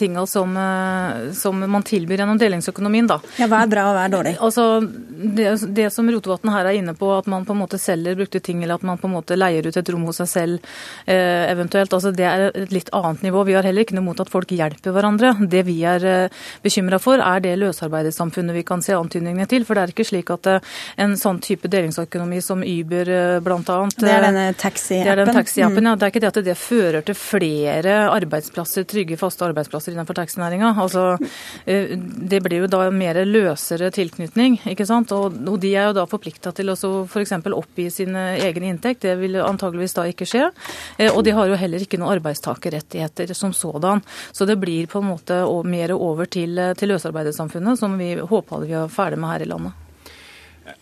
[0.00, 3.20] tinga som, uh, som, man tilbyr gjennom delingsøkonomien, da.
[3.38, 4.32] Ja, Hva er bra og hva er dårlig?
[4.42, 8.18] Altså, det, det som Rotevatn her er inne på, at man på en måte selger
[8.18, 10.56] brukte ting, eller at man på en måte leier ut et rom hos seg selv
[10.64, 13.44] uh, eventuelt, altså det er et litt annet nivå.
[13.46, 15.36] Vi har heller ikke noe mot at folk hjelper hverandre.
[15.54, 19.68] Det vi er uh, bekymra for, er det løsarbeidersamfunnet vi kan se antydningene til.
[19.68, 20.50] For det er ikke slik at
[20.98, 23.80] en sånn type delingsøkonomi som Uber bl.a.
[23.94, 25.06] Det er denne taxi-appen.
[25.06, 25.92] Det er den taxi-appen, mm.
[25.92, 25.96] ja.
[26.00, 30.72] Det er ikke det at det fører til flere arbeidsplasser, trygge, faste arbeidsplasser innenfor taxinæringa.
[30.80, 31.18] Altså,
[31.66, 35.12] eh, det blir jo da mer løsere tilknytning, ikke sant.
[35.16, 37.34] Og, de er jo da forplikta til å f.eks.
[37.50, 39.02] oppgi sin egen inntekt.
[39.06, 40.48] Det vil antageligvis da ikke skje.
[40.98, 44.04] Eh, og de har jo heller ikke noen arbeidstakerrettigheter som sådan.
[44.32, 48.76] Så det blir på en måte mer over til, til løsarbeidersamfunnet, som vi håper vi
[48.76, 49.79] er ferdig med her i landet.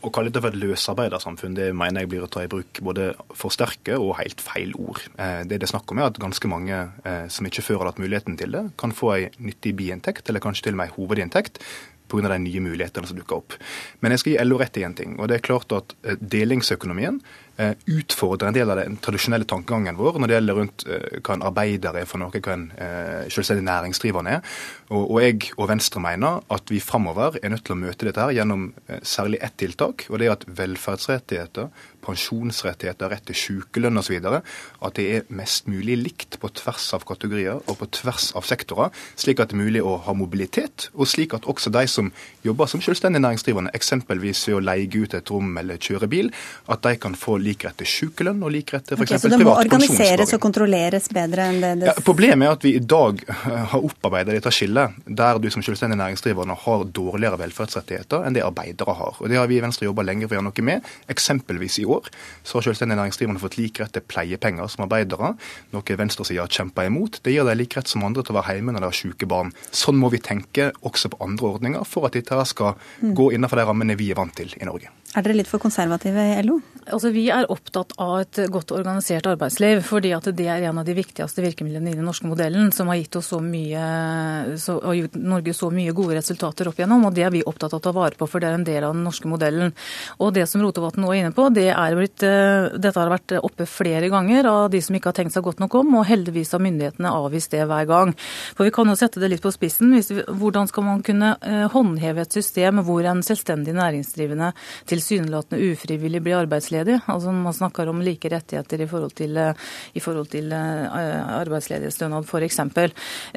[0.02, 3.10] Å kalle det for et løsarbeidersamfunn det mener jeg blir å ta i bruk både
[3.36, 5.02] for sterke og helt feil ord.
[5.16, 7.92] Eh, det det er snakk om er at ganske mange eh, som ikke før har
[7.92, 10.96] hatt muligheten til det, kan få ei nyttig biinntekt, eller kanskje til og med ei
[10.96, 11.62] hovedinntekt,
[12.08, 12.28] pga.
[12.28, 13.56] de nye mulighetene som dukker opp.
[14.00, 15.18] Men jeg skal gi LO rett i én ting.
[15.18, 17.20] og det er klart at eh, Delingsøkonomien
[17.58, 21.34] Eh, utfordre en del av den tradisjonelle tankegangen vår når det gjelder rundt eh, hva
[21.34, 24.52] en arbeider er for noe, hva en eh, selvstendig næringsdrivende er.
[24.92, 28.22] Og, og jeg og Venstre mener at vi framover er nødt til å møte dette
[28.22, 28.68] her gjennom
[29.02, 31.66] særlig ett tiltak, og det er at velferdsrettigheter,
[32.04, 34.18] pensjonsrettigheter, rett til sykelønn osv.
[34.28, 38.92] At det er mest mulig likt på tvers av kategorier og på tvers av sektorer,
[39.18, 42.10] slik at det er mulig å ha mobilitet, og slik at også de som
[42.46, 46.30] jobber som selvstendig næringsdrivende, eksempelvis ved å leie ut et rom eller kjøre bil,
[46.68, 49.10] at de kan få lik rett til sykelønn og lik rett til f.eks.
[49.10, 51.90] Okay, så det må organiseres og kontrolleres bedre enn det, det...
[51.90, 55.98] Ja, Problemet er at vi i dag har opparbeidet dette skillet der du som selvstendig
[56.00, 59.18] næringsdrivende har dårligere velferdsrettigheter enn det arbeidere har.
[59.18, 60.92] Og Det har vi i Venstre jobba lenge for å gjøre noe med.
[61.10, 62.10] Eksempelvis i år
[62.42, 65.34] så har selvstendig næringsdrivende fått lik rett til pleiepenger som arbeidere,
[65.74, 67.20] noe venstresida har kjempa imot.
[67.24, 69.30] Det gir dem lik rett som andre til å være hjemme når de har syke
[69.30, 69.52] barn.
[69.72, 73.12] Sånn må vi tenke også på andre ordninger for at dette skal mm.
[73.18, 74.92] gå innenfor de rammene vi er vant til i Norge.
[75.16, 76.58] Er dere litt for konservative i LO?
[76.88, 80.94] Altså, vi er opptatt av et godt organisert arbeidsliv, fordi det er en av de
[80.96, 85.54] viktigste virkemidlene i den norske modellen, som har gitt oss så mye, så, og Norge
[85.56, 87.06] så mye gode resultater opp igjennom.
[87.08, 88.84] og Det er vi opptatt av å ta vare på, for det er en del
[88.84, 89.72] av den norske modellen.
[90.20, 93.36] Og Det som Rotevatn nå er inne på, det er blitt, eh, dette har vært
[93.40, 96.52] oppe flere ganger av de som ikke har tenkt seg godt nok om, og heldigvis
[96.52, 98.14] har myndighetene avvist det hver gang.
[98.54, 99.92] For Vi kan jo sette det litt på spissen.
[100.28, 104.52] Hvordan skal man kunne eh, håndheve et system hvor en selvstendig næringsdrivende
[104.86, 107.00] til tilsynelatende ufrivillig blir arbeidsledig.
[107.06, 109.54] Altså Man snakker om like rettigheter i forhold til, eh,
[109.94, 112.60] i forhold til eh, arbeidsledighetsstønad f.eks.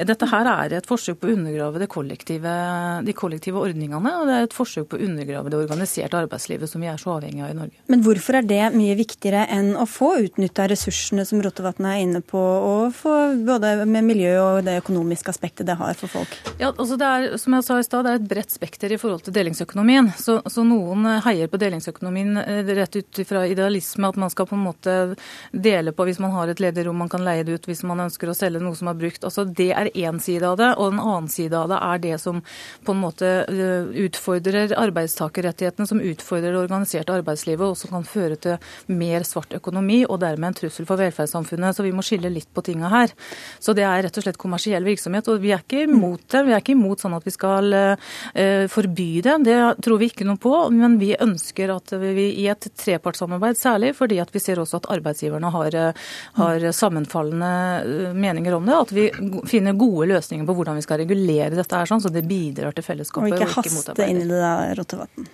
[0.02, 2.52] Dette her er et forsøk på å undergrave kollektive,
[3.04, 6.82] de kollektive ordningene, og det er et forsøk på å undergrave det organiserte arbeidslivet som
[6.82, 7.82] vi er så avhengig av i Norge.
[7.92, 12.22] Men hvorfor er det mye viktigere enn å få utnytta ressursene som Rotevatn er inne
[12.24, 16.36] på, og få både med miljø og det økonomiske aspektet det har for folk?
[16.58, 19.00] Ja, altså det er, som jeg sa i stad, det er et bredt spekter i
[19.00, 20.12] forhold til delingsøkonomien.
[20.18, 24.56] Så, så noen heier på delingsøkonomien eh, rett ut fra idealisme, at man skal på
[24.56, 24.94] en måte
[25.52, 28.00] dele på hvis man har et ledig rom man kan leie det ut hvis man
[28.06, 29.24] ønsker å selge noe som er brukt.
[29.26, 30.70] Altså Det er én side av det.
[30.78, 32.40] Og en annen side av det er det som
[32.86, 38.38] på en måte eh, utfordrer arbeidstakerrettighetene, som utfordrer det organiserte arbeidslivet, og som kan føre
[38.40, 41.76] til mer svart økonomi og dermed en trussel for velferdssamfunnet.
[41.76, 43.12] Så vi må skille litt på tinga her.
[43.62, 45.28] Så det er rett og slett kommersiell virksomhet.
[45.28, 46.44] Og vi er ikke imot det.
[46.46, 49.36] Vi er ikke imot sånn at vi skal uh, forby det.
[49.46, 50.54] Det tror vi ikke noe på.
[50.74, 54.82] Men vi ønsker ønsker at vi i et trepartssamarbeid, særlig fordi at vi ser også
[54.82, 55.76] at arbeidsgiverne har,
[56.38, 59.08] har sammenfallende eh, meninger om det, at vi
[59.50, 62.86] finner gode løsninger på hvordan vi skal regulere dette her, sånn, så det bidrar til
[62.86, 63.34] fellesskapet.
[63.34, 65.30] Og ikke haste inn i det da, Rotevatn.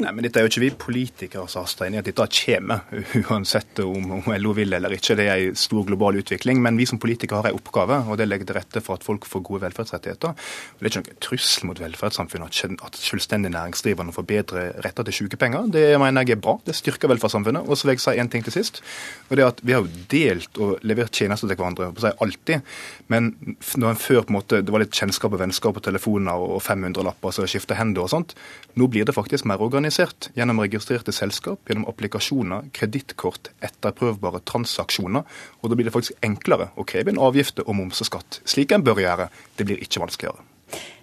[0.00, 2.86] Nei, men Dette er jo ikke vi politikere som har inn i at dette kommer,
[3.20, 5.16] uansett om, om LO vil eller ikke.
[5.18, 6.62] Det er en stor global utvikling.
[6.64, 9.28] Men vi som politikere har en oppgave, og det legger til rette for at folk
[9.28, 10.32] får gode velferdsrettigheter.
[10.32, 15.18] Og det er ikke noen trussel mot velferdssamfunnet at selvstendig næringsdrivende får bedre retter til
[15.18, 15.68] sykepenger.
[15.74, 16.56] Det mener jeg er bra.
[16.64, 17.68] Det styrker velferdssamfunnet.
[17.68, 18.80] Og så vil jeg si en ting til sist.
[19.28, 22.24] og det er at Vi har jo delt og levert tjenester til hverandre på seg
[22.24, 22.64] alltid.
[23.12, 23.34] Men
[23.76, 26.62] når en før på en måte, det var litt kjennskap og vennskap på telefoner og
[26.64, 28.36] 500-lapper som skifter hender og sånt,
[28.80, 35.22] nå blir det faktisk mer organisert organisert gjennom registrerte selskap, gjennom applikasjoner, kredittkort, etterprøvbare transaksjoner.
[35.62, 38.72] Og da blir det faktisk enklere å kreve inn avgifter og moms og skatt, slik
[38.72, 39.28] en bør gjøre.
[39.56, 40.46] Det blir ikke vanskeligere.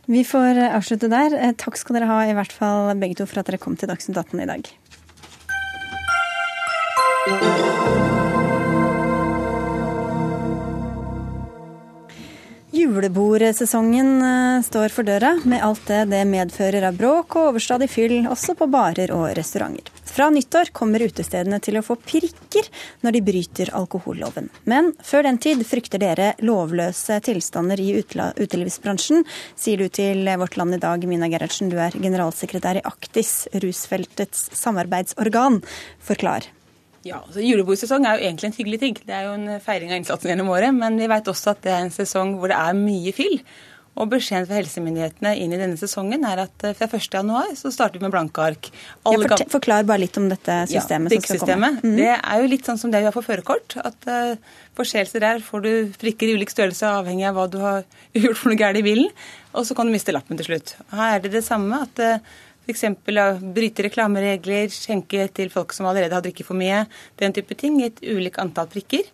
[0.08, 1.36] Vi får avslutte der.
[1.36, 3.92] Eh, takk skal dere ha, i hvert fall begge to, for at dere kom til
[3.92, 4.64] Dagsnytt 18 i dag.
[12.88, 18.22] Julebordsesongen eh, står for døra, med alt det det medfører av bråk og overstadig fyll,
[18.32, 19.92] også på barer og restauranter.
[20.08, 22.70] Fra nyttår kommer utestedene til å få prikker
[23.06, 24.48] når de bryter alkoholloven.
[24.66, 29.28] Men før den tid frykter dere lovløse tilstander i utelivsbransjen,
[29.60, 31.70] sier du til Vårt Land i dag, Mina Gerhardsen.
[31.70, 35.62] Du er generalsekretær i Aktis, rusfeltets samarbeidsorgan.
[36.08, 36.48] Forklar.
[37.08, 39.00] Ja, altså Julebordsesong er jo egentlig en hyggelig ting.
[39.08, 40.76] Det er jo en feiring av innsatsen gjennom året.
[40.76, 43.40] Men vi vet også at det er en sesong hvor det er mye fyll.
[43.98, 47.98] Og beskjeden fra helsemyndighetene inn i denne sesongen er at eh, fra 1.1 så starter
[47.98, 48.70] vi med blanke ark.
[49.08, 51.72] Ja, forklar bare litt om dette systemet ja, som skal komme.
[51.82, 51.96] Mm.
[51.98, 53.80] Det er jo litt sånn som det vi har for førerkort.
[53.82, 57.88] At uh, forseelser der får du prikker i ulik størrelse avhengig av hva du har
[58.22, 59.10] gjort for noe galt i bilen.
[59.58, 60.76] Og så kan du miste lappen til slutt.
[60.94, 61.82] Her er det det samme.
[61.88, 62.36] at uh,
[62.68, 62.84] F.eks.
[63.56, 66.84] bryte reklameregler, skjenke til folk som allerede har drukket for mye.
[67.20, 69.08] Den type ting Gitt ulikt antall prikker.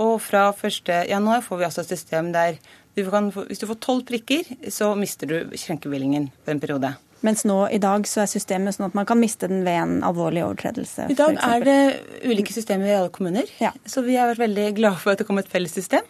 [0.00, 2.56] Og fra 1.1 får vi altså et system der
[2.96, 6.94] du kan, hvis du får tolv prikker, så mister du skjenkebevillingen for en periode.
[7.24, 9.94] Mens nå i dag så er systemet sånn at man kan miste den ved en
[10.06, 11.08] alvorlig overtredelse?
[11.12, 11.78] I dag er det
[12.24, 13.72] ulike systemer i alle kommuner, ja.
[13.88, 16.04] så vi har vært veldig glade for at det kom et felles system.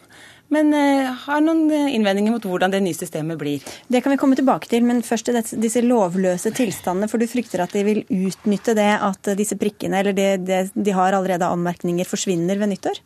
[0.53, 3.63] Men uh, har noen eh, innvendinger mot hvordan det nye systemet blir.
[3.91, 7.09] Det kan vi komme tilbake til, men først til disse lovløse tilstandene.
[7.11, 10.95] For du frykter at de vil utnytte det at disse prikkene, eller det, det de
[10.95, 13.03] har allerede anmerkninger, forsvinner ved nyttår?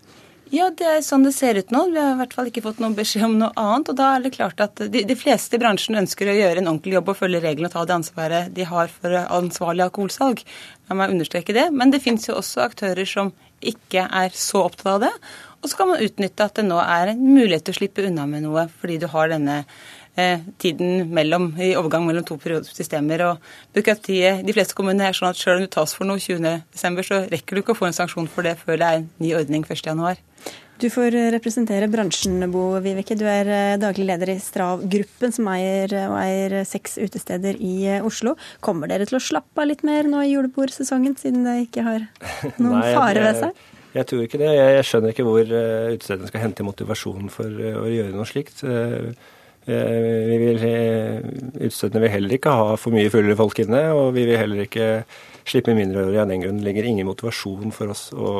[0.51, 1.85] Ja, det er sånn det ser ut nå.
[1.93, 3.93] Vi har i hvert fall ikke fått noen beskjed om noe annet.
[3.93, 6.67] Og da er det klart at de, de fleste i bransjen ønsker å gjøre en
[6.73, 10.43] ordentlig jobb og følge reglene og ta det ansvaret de har for ansvarlig alkoholsalg.
[10.91, 11.69] La meg understreke det.
[11.71, 13.31] Men det fins jo også aktører som
[13.63, 15.13] ikke er så opptatt av det.
[15.61, 18.25] Og så kan man utnytte at det nå er en mulighet til å slippe unna
[18.29, 19.61] med noe, fordi du har denne
[20.15, 23.25] eh, tiden mellom, i overgang mellom to periodesystemer.
[23.29, 27.05] Og byråkratiet de fleste kommunene er sånn at selv om du tas for noe 20.12.,
[27.05, 29.35] så rekker du ikke å få en sanksjon for det før det er en ny
[29.37, 30.25] ordning 1.1.
[30.81, 33.13] Du får representere bransjen, Bo Viveke.
[33.13, 38.05] Du er eh, daglig leder i Strav-gruppen, som eier, og eier seks utesteder i eh,
[38.05, 38.33] Oslo.
[38.65, 42.07] Kommer dere til å slappe av litt mer nå i julebordsesongen, siden det ikke har
[42.63, 43.61] noen Nei, fare ved seg?
[43.91, 44.49] Jeg tror ikke det.
[44.55, 48.63] Jeg skjønner ikke hvor eh, utestedene skal hente motivasjon for eh, å gjøre noe slikt.
[48.63, 49.11] Eh,
[49.61, 50.63] vi vil,
[51.59, 54.87] utestedene vil heller ikke ha for mye fulle folk inne, og vi vil heller ikke
[55.45, 56.23] slippe mindreårige.
[56.23, 58.31] Av den grunn ligger ingen motivasjon for oss å,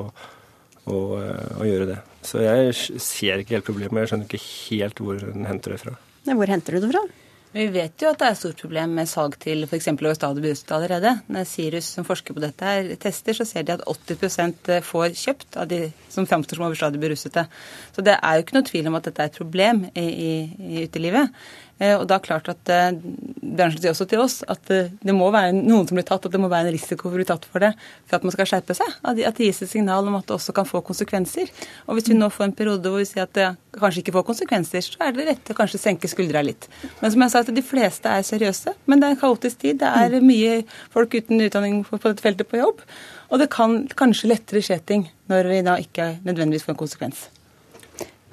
[0.87, 1.99] å, å, gjøre det.
[2.25, 2.73] Så jeg
[3.03, 4.01] ser ikke helt problemet.
[4.01, 5.97] Jeg skjønner ikke helt hvor den henter det fra.
[6.31, 7.05] Hvor henter du det fra?
[7.51, 9.89] Vi vet jo at det er et stort problem med salg til f.eks.
[9.91, 11.11] Overstadig beruset allerede.
[11.35, 15.57] Når Sirus som forsker på dette her tester, så ser de at 80% får kjøpt
[15.59, 15.81] av de
[16.13, 17.43] som framstår som overstadig berusete.
[17.91, 20.31] Så det er jo ikke noe tvil om at dette er et problem i, i,
[20.63, 21.43] i utelivet.
[21.81, 22.91] Eh, og da er det klart at eh,
[23.41, 26.33] Bransjen sier også til oss at eh, det må være noen som blir tatt, at
[26.33, 27.71] det må være en risiko for å bli tatt for det
[28.05, 28.99] for at man skal skjerpe seg.
[29.01, 31.49] At det gis et signal om at det også kan få konsekvenser.
[31.87, 34.27] Og hvis vi nå får en periode hvor vi sier at det kanskje ikke får
[34.29, 36.69] konsekvenser, så er det rett å kanskje senke skuldra litt.
[37.01, 38.75] Men som jeg sa, at de fleste er seriøse.
[38.85, 39.81] Men det er en kaotisk tid.
[39.81, 40.61] Det er mye
[40.93, 42.85] folk uten utdanning på dette feltet på jobb.
[43.31, 47.29] Og det kan kanskje lettere skje ting når vi da ikke nødvendigvis får en konsekvens.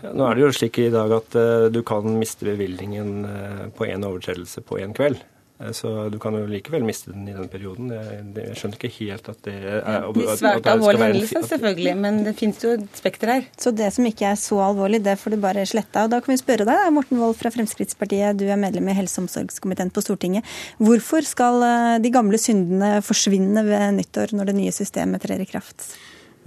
[0.03, 3.89] Nå er det jo slik i dag at uh, du kan miste bevilgningen uh, på
[3.89, 5.19] én overtredelse på én kveld.
[5.59, 7.91] Uh, så du kan jo likevel miste den i den perioden.
[7.91, 12.37] Jeg, jeg skjønner ikke helt at det er at, Svært alvorlig hendelse, selvfølgelig, men det
[12.39, 13.49] finnes jo et spekter her.
[13.59, 16.13] Så det som ikke er så alvorlig, det får du bare slette av.
[16.15, 19.27] Da kan vi spørre deg, Morten Wold fra Fremskrittspartiet, du er medlem i helse- og
[19.27, 20.47] omsorgskomiteen på Stortinget.
[20.79, 21.67] Hvorfor skal
[22.05, 25.91] de gamle syndene forsvinne ved nyttår, når det nye systemet trer i kraft?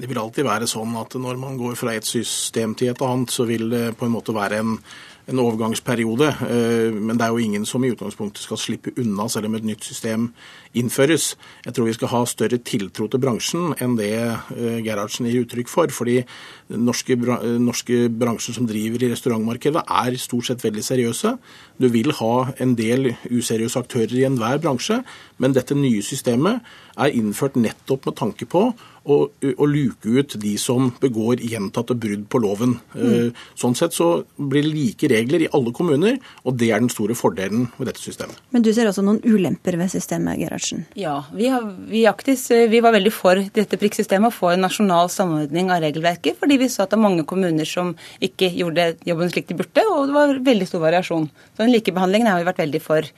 [0.02, 3.30] Det vil alltid være sånn at når man går fra et system til et annet,
[3.30, 4.72] så vil det på en måte være en,
[5.30, 6.30] en overgangsperiode.
[6.48, 9.68] Eh, men det er jo ingen som i utgangspunktet skal slippe unna selv om et
[9.68, 10.32] nytt system
[10.74, 11.36] innføres.
[11.68, 15.70] Jeg tror vi skal ha større tiltro til bransjen enn det eh, Gerhardsen gir uttrykk
[15.70, 15.94] for.
[15.94, 16.24] fordi
[16.72, 17.20] norske,
[17.62, 21.36] norske bransjer som driver i restaurantmarkedet er stort sett veldig seriøse.
[21.78, 25.04] Du vil ha en del useriøse aktører i enhver bransje,
[25.38, 26.66] men dette nye systemet
[26.98, 28.72] er innført nettopp med tanke på
[29.02, 32.76] å, å luke ut de som begår gjentatte brudd på loven.
[32.94, 33.32] Mm.
[33.58, 37.18] Sånn sett så blir det like regler i alle kommuner, og det er den store
[37.18, 38.38] fordelen med dette systemet.
[38.54, 40.86] Men du ser også noen ulemper ved systemet, Gerhardsen?
[41.00, 45.10] Ja, vi, har, vi, aktis, vi var veldig for dette prikksystemet, å få en nasjonal
[45.14, 49.34] samordning av regelverket, fordi vi så at det er mange kommuner som ikke gjorde jobben
[49.34, 51.32] slik de burde, og det var veldig stor variasjon.
[51.56, 53.10] Så den likebehandlingen har vi vært veldig for.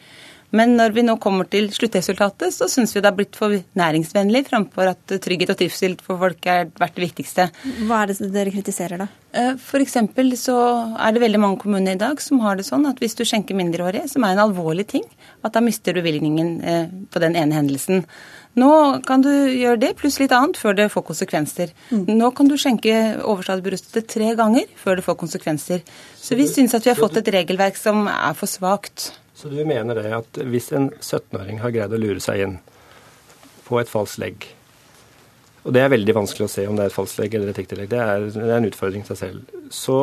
[0.53, 4.43] Men når vi nå kommer til sluttresultatet, så syns vi det har blitt for næringsvennlig
[4.51, 7.47] framfor at trygghet og trivsel for folk har vært det viktigste.
[7.87, 9.07] Hva er det dere kritiserer da?
[9.33, 9.97] Eh, F.eks.
[10.37, 10.57] så
[10.93, 13.57] er det veldig mange kommuner i dag som har det sånn at hvis du skjenker
[13.57, 15.07] mindreårige, som er en alvorlig ting,
[15.41, 18.05] at da mister du bevilgningen eh, på den ene hendelsen.
[18.53, 18.69] Nå
[19.07, 21.73] kan du gjøre det pluss litt annet før det får konsekvenser.
[21.89, 22.05] Mm.
[22.19, 22.93] Nå kan du skjenke
[23.25, 25.81] overstadig tre ganger før det får konsekvenser.
[26.13, 29.09] Så vi syns at vi har fått et regelverk som er for svakt.
[29.33, 32.59] Så du mener det at hvis en 17-åring har greid å lure seg inn
[33.65, 34.45] på et falskt legg,
[35.63, 37.59] og det er veldig vanskelig å se om det er et falskt legg eller et
[37.63, 39.97] ekte legg, det er, det er en utfordring i seg selv, så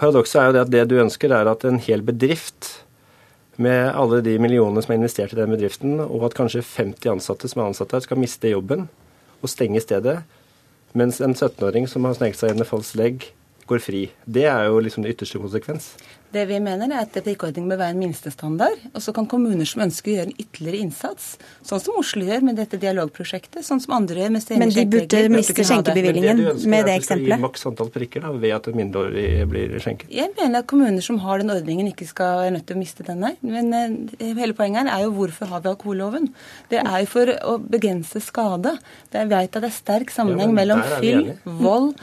[0.00, 2.70] paradokset er jo det at det du ønsker, er at en hel bedrift
[3.60, 7.50] med alle de millionene som er investert i den bedriften, og at kanskje 50 ansatte
[7.50, 8.86] som er ansatt der, skal miste jobben
[9.42, 10.20] og stenge stedet,
[10.96, 13.28] mens en 17-åring som har sneket seg inn med falskt legg,
[13.66, 14.02] går fri.
[14.24, 15.88] Det er jo liksom det ytterste konsekvens.
[16.34, 18.80] Det vi mener er at etikkordningen bør være en minstestandard.
[18.92, 21.28] Og så kan kommuner som ønsker å gjøre en ytterligere innsats,
[21.66, 25.22] sånn som Oslo gjør med dette dialogprosjektet, sånn som andre gjør med Men de burde
[25.32, 27.38] miste skjenkebevilgningen med det eksempelet?
[27.38, 30.10] Gi maks antall prikker da, ved at en mindreårig blir skjenket?
[30.12, 33.06] Jeg mener at kommuner som har den ordningen, ikke skal være nødt til å miste
[33.06, 33.38] den her.
[33.46, 36.30] Men eh, hele poenget her er jo hvorfor har vi alkoholloven?
[36.72, 38.76] Det er jo for å begrense skade.
[39.14, 41.30] Jeg vet at det er sterk sammenheng ja, mellom fyll,
[41.62, 41.94] vold,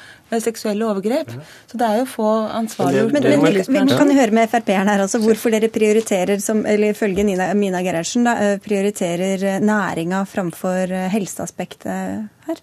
[0.42, 1.34] seksuelle overgrep.
[1.70, 2.30] Så det er jo få
[2.60, 3.44] ansvarliggjort men, men,
[3.76, 7.26] men, vi kan jo høre med Frp-eren her også, hvorfor dere prioriterer, som, eller ifølge
[7.28, 12.62] Nina, Mina Gerhardsen, da, prioriterer eh, næringa framfor eh, helseaspektet her?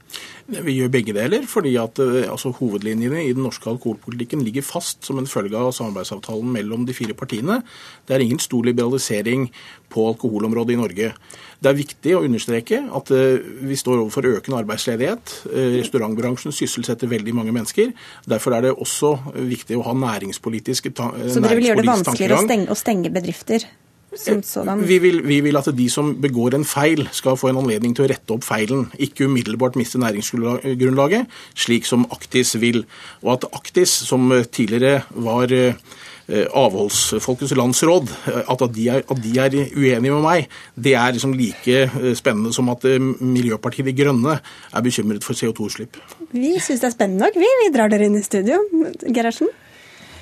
[0.50, 5.20] Vi gjør begge deler, fordi at altså, hovedlinjene i den norske alkoholpolitikken ligger fast som
[5.20, 7.60] en følge av samarbeidsavtalen mellom de fire partiene.
[8.06, 9.48] Det er ingen stor liberalisering
[9.90, 11.12] på alkoholområdet i Norge.
[11.60, 15.34] Det er viktig å understreke at eh, vi står overfor økende arbeidsledighet.
[15.50, 17.92] Eh, restaurantbransjen sysselsetter veldig mange mennesker.
[18.30, 19.12] Derfor er det også
[19.50, 21.34] viktig å ha næringspolitiske tankegang.
[21.34, 23.68] Så dere vil gjøre det vanskeligere å stenge, å stenge bedrifter?
[24.88, 28.06] Vi vil, vi vil, at de som begår en feil, skal få en anledning til
[28.06, 28.88] å rette opp feilen.
[28.98, 32.84] Ikke umiddelbart miste næringsgrunnlaget, slik som Aktis vil.
[33.22, 35.54] Og at Aktis, som tidligere var
[36.30, 41.16] Eh, avholdsfolkets landsråd, eh, at de, er, at de er uenige med meg, det er
[41.16, 42.86] liksom like eh, spennende som at
[43.18, 45.98] Miljøpartiet De Grønne er bekymret for CO2-utslipp.
[46.30, 47.50] Vi syns det er spennende nok, vi.
[47.64, 48.60] Vi drar dere inn i studio.
[49.10, 49.50] Gerhardsen?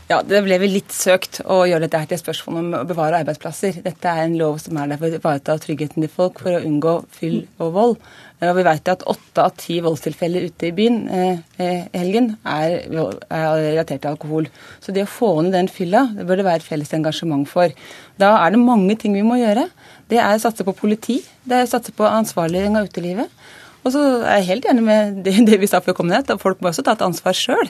[0.08, 2.86] Ja, Det ble vel litt søkt å gjøre dette her til et spørsmål om å
[2.88, 3.82] bevare arbeidsplasser.
[3.84, 6.62] Dette er en lov som er der for å ivareta tryggheten til folk, for å
[6.64, 7.98] unngå fyll og vold.
[8.40, 12.78] Og vi vet at åtte av ti voldstilfeller ute i byen eh, eh, helgen er,
[12.88, 14.48] er, relatert til alkohol.
[14.80, 17.76] Så det å få ned den fylla, det bør det være et felles engasjement for.
[18.16, 19.68] Da er det mange ting vi må gjøre.
[20.08, 23.40] Det er å satse på politi, det er å satse på ansvarliggjøring av utelivet.
[23.84, 26.64] Og så er jeg helt enig med det, det vi sa før ned, at folk
[26.64, 27.68] må også ta et ansvar sjøl.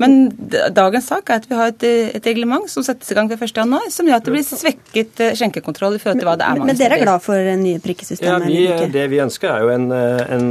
[0.00, 0.30] Men
[0.72, 1.84] dagens sak er at vi har et,
[2.16, 5.34] et reglement som settes i gang ved 1.1, som gjør at det blir svekket eh,
[5.36, 7.82] skjenkekontroll i forhold til hva det er mange Men, men dere er glad for nye
[7.84, 8.48] prikkesystemer?
[8.48, 10.48] Ja, vi, Det vi ønsker er jo en, en,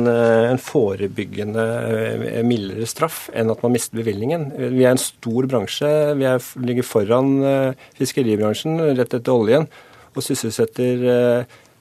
[0.53, 4.51] en forebyggende eh, mildere straff enn at man mister bevilgningen.
[4.77, 5.93] Vi er en stor bransje.
[6.19, 9.65] Vi er, ligger foran eh, fiskeribransjen rett etter oljen
[10.13, 11.01] og sysselsetter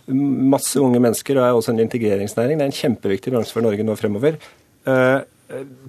[0.09, 2.57] masse unge mennesker og er også en integreringsnæring.
[2.61, 4.39] Det er en kjempeviktig bransje for Norge nå fremover.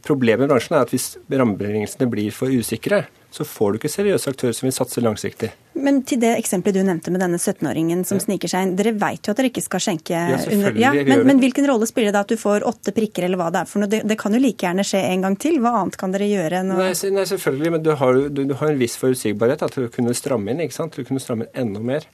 [0.06, 4.32] Problemet med bransjen er at hvis rammebetingelsene blir for usikre, så får du ikke seriøse
[4.32, 5.50] aktører som vil satse langsiktig.
[5.80, 8.24] Men til det eksempelet du nevnte med denne 17-åringen som ja.
[8.24, 8.72] sniker seg inn.
[8.80, 11.88] Dere vet jo at dere ikke skal skjenke ja, under ja, men, men, hvilken rolle
[11.90, 13.92] spiller det at du får åtte prikker, eller hva det er for noe?
[13.92, 15.60] Det, det, kan jo like gjerne skje en gang til.
[15.64, 16.64] Hva annet kan dere gjøre?
[16.64, 16.80] Å...
[16.80, 16.90] nei,
[17.20, 20.56] nei, selvfølgelig, men du har, du, du har en viss forutsigbarhet til å kunne stramme
[20.56, 20.64] inn.
[20.66, 20.98] ikke sant?
[20.98, 22.08] Å kunne stramme inn enda mer.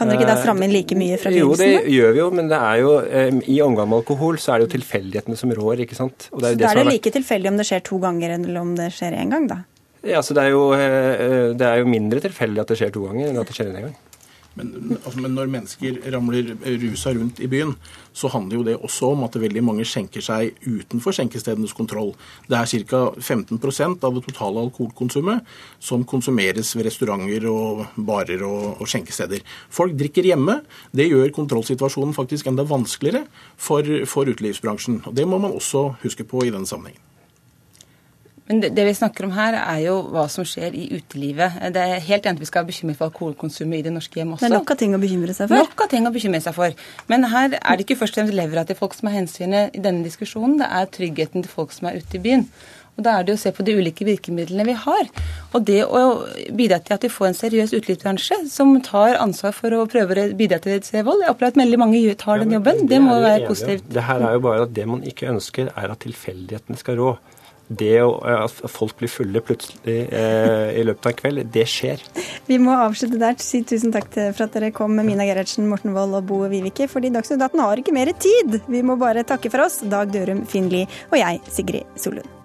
[0.00, 1.72] Kan dere ikke da stramme inn like mye fra begynnelsen?
[1.74, 4.54] Jo, det gjør vi jo, men det er jo, eh, i omgang med alkohol så
[4.54, 5.82] er det jo tilfeldighetene som rår.
[5.84, 6.30] ikke sant?
[6.32, 8.60] Og det er så da er det like tilfeldig om det skjer to ganger eller
[8.62, 9.58] om det skjer én gang, da?
[10.08, 13.04] Ja, så det er, jo, eh, det er jo mindre tilfeldig at det skjer to
[13.04, 13.98] ganger enn at det skjer én gang.
[14.58, 17.74] Men, altså, men, når mennesker ramler rusa rundt i byen,
[18.12, 22.12] så handler jo det også om at veldig mange skjenker seg utenfor skjenkestedenes kontroll.
[22.50, 23.02] Det er ca.
[23.14, 25.46] 15% av det totale alkoholkonsumet
[25.78, 29.44] som konsumeres ved restauranter og barer og, og, skjenkesteder.
[29.70, 30.60] Folk drikker hjemme.
[30.90, 33.26] Det gjør kontrollsituasjonen faktisk enda vanskeligere
[33.56, 35.04] for, for utelivsbransjen.
[35.06, 37.09] Og Det må man også huske på i den sammenhengen.
[38.50, 41.60] Men det, det, vi snakker om her, er jo hva som skjer i utelivet.
[41.70, 44.32] Det er helt enig at vi skal være bekymret for alkoholkonsumet i det norske hjem
[44.34, 44.42] også.
[44.42, 45.62] Det er nok av ting å bekymre seg for.
[45.62, 46.74] Nok av ting å bekymre seg for.
[47.12, 49.84] Men her er det ikke først og fremst levra til folk som er hensynet i
[49.84, 52.44] denne diskusjonen, det er tryggheten til folk som er ute i byen.
[52.98, 55.06] Og Da er det å se på de ulike virkemidlene vi har.
[55.54, 56.02] Og det å
[56.50, 60.28] bidra til at vi får en seriøs utelivsbransje som tar ansvar for å prøve å
[60.36, 61.22] bidra til å redusere vold.
[61.22, 62.82] Jeg opplever at veldig mange tar den jobben.
[62.90, 63.86] Det, må være positivt.
[63.94, 67.14] Det her er jo bare at det man ikke ønsker, er at tilfeldighetene skal rå
[67.70, 72.02] det at folk blir fulle plutselig eh, i løpet av en kveld, det skjer.
[72.48, 73.38] Vi må avslutte der.
[73.42, 76.88] Si tusen takk for at dere kom, Mina Gerhardsen, Morten Wold og Bo Vivike.
[76.90, 78.60] Fordi Dagsnytt 18 har ikke mer tid.
[78.66, 82.39] Vi må bare takke for oss, Dag Dørum, Finn Lie og jeg, Sigrid Solund.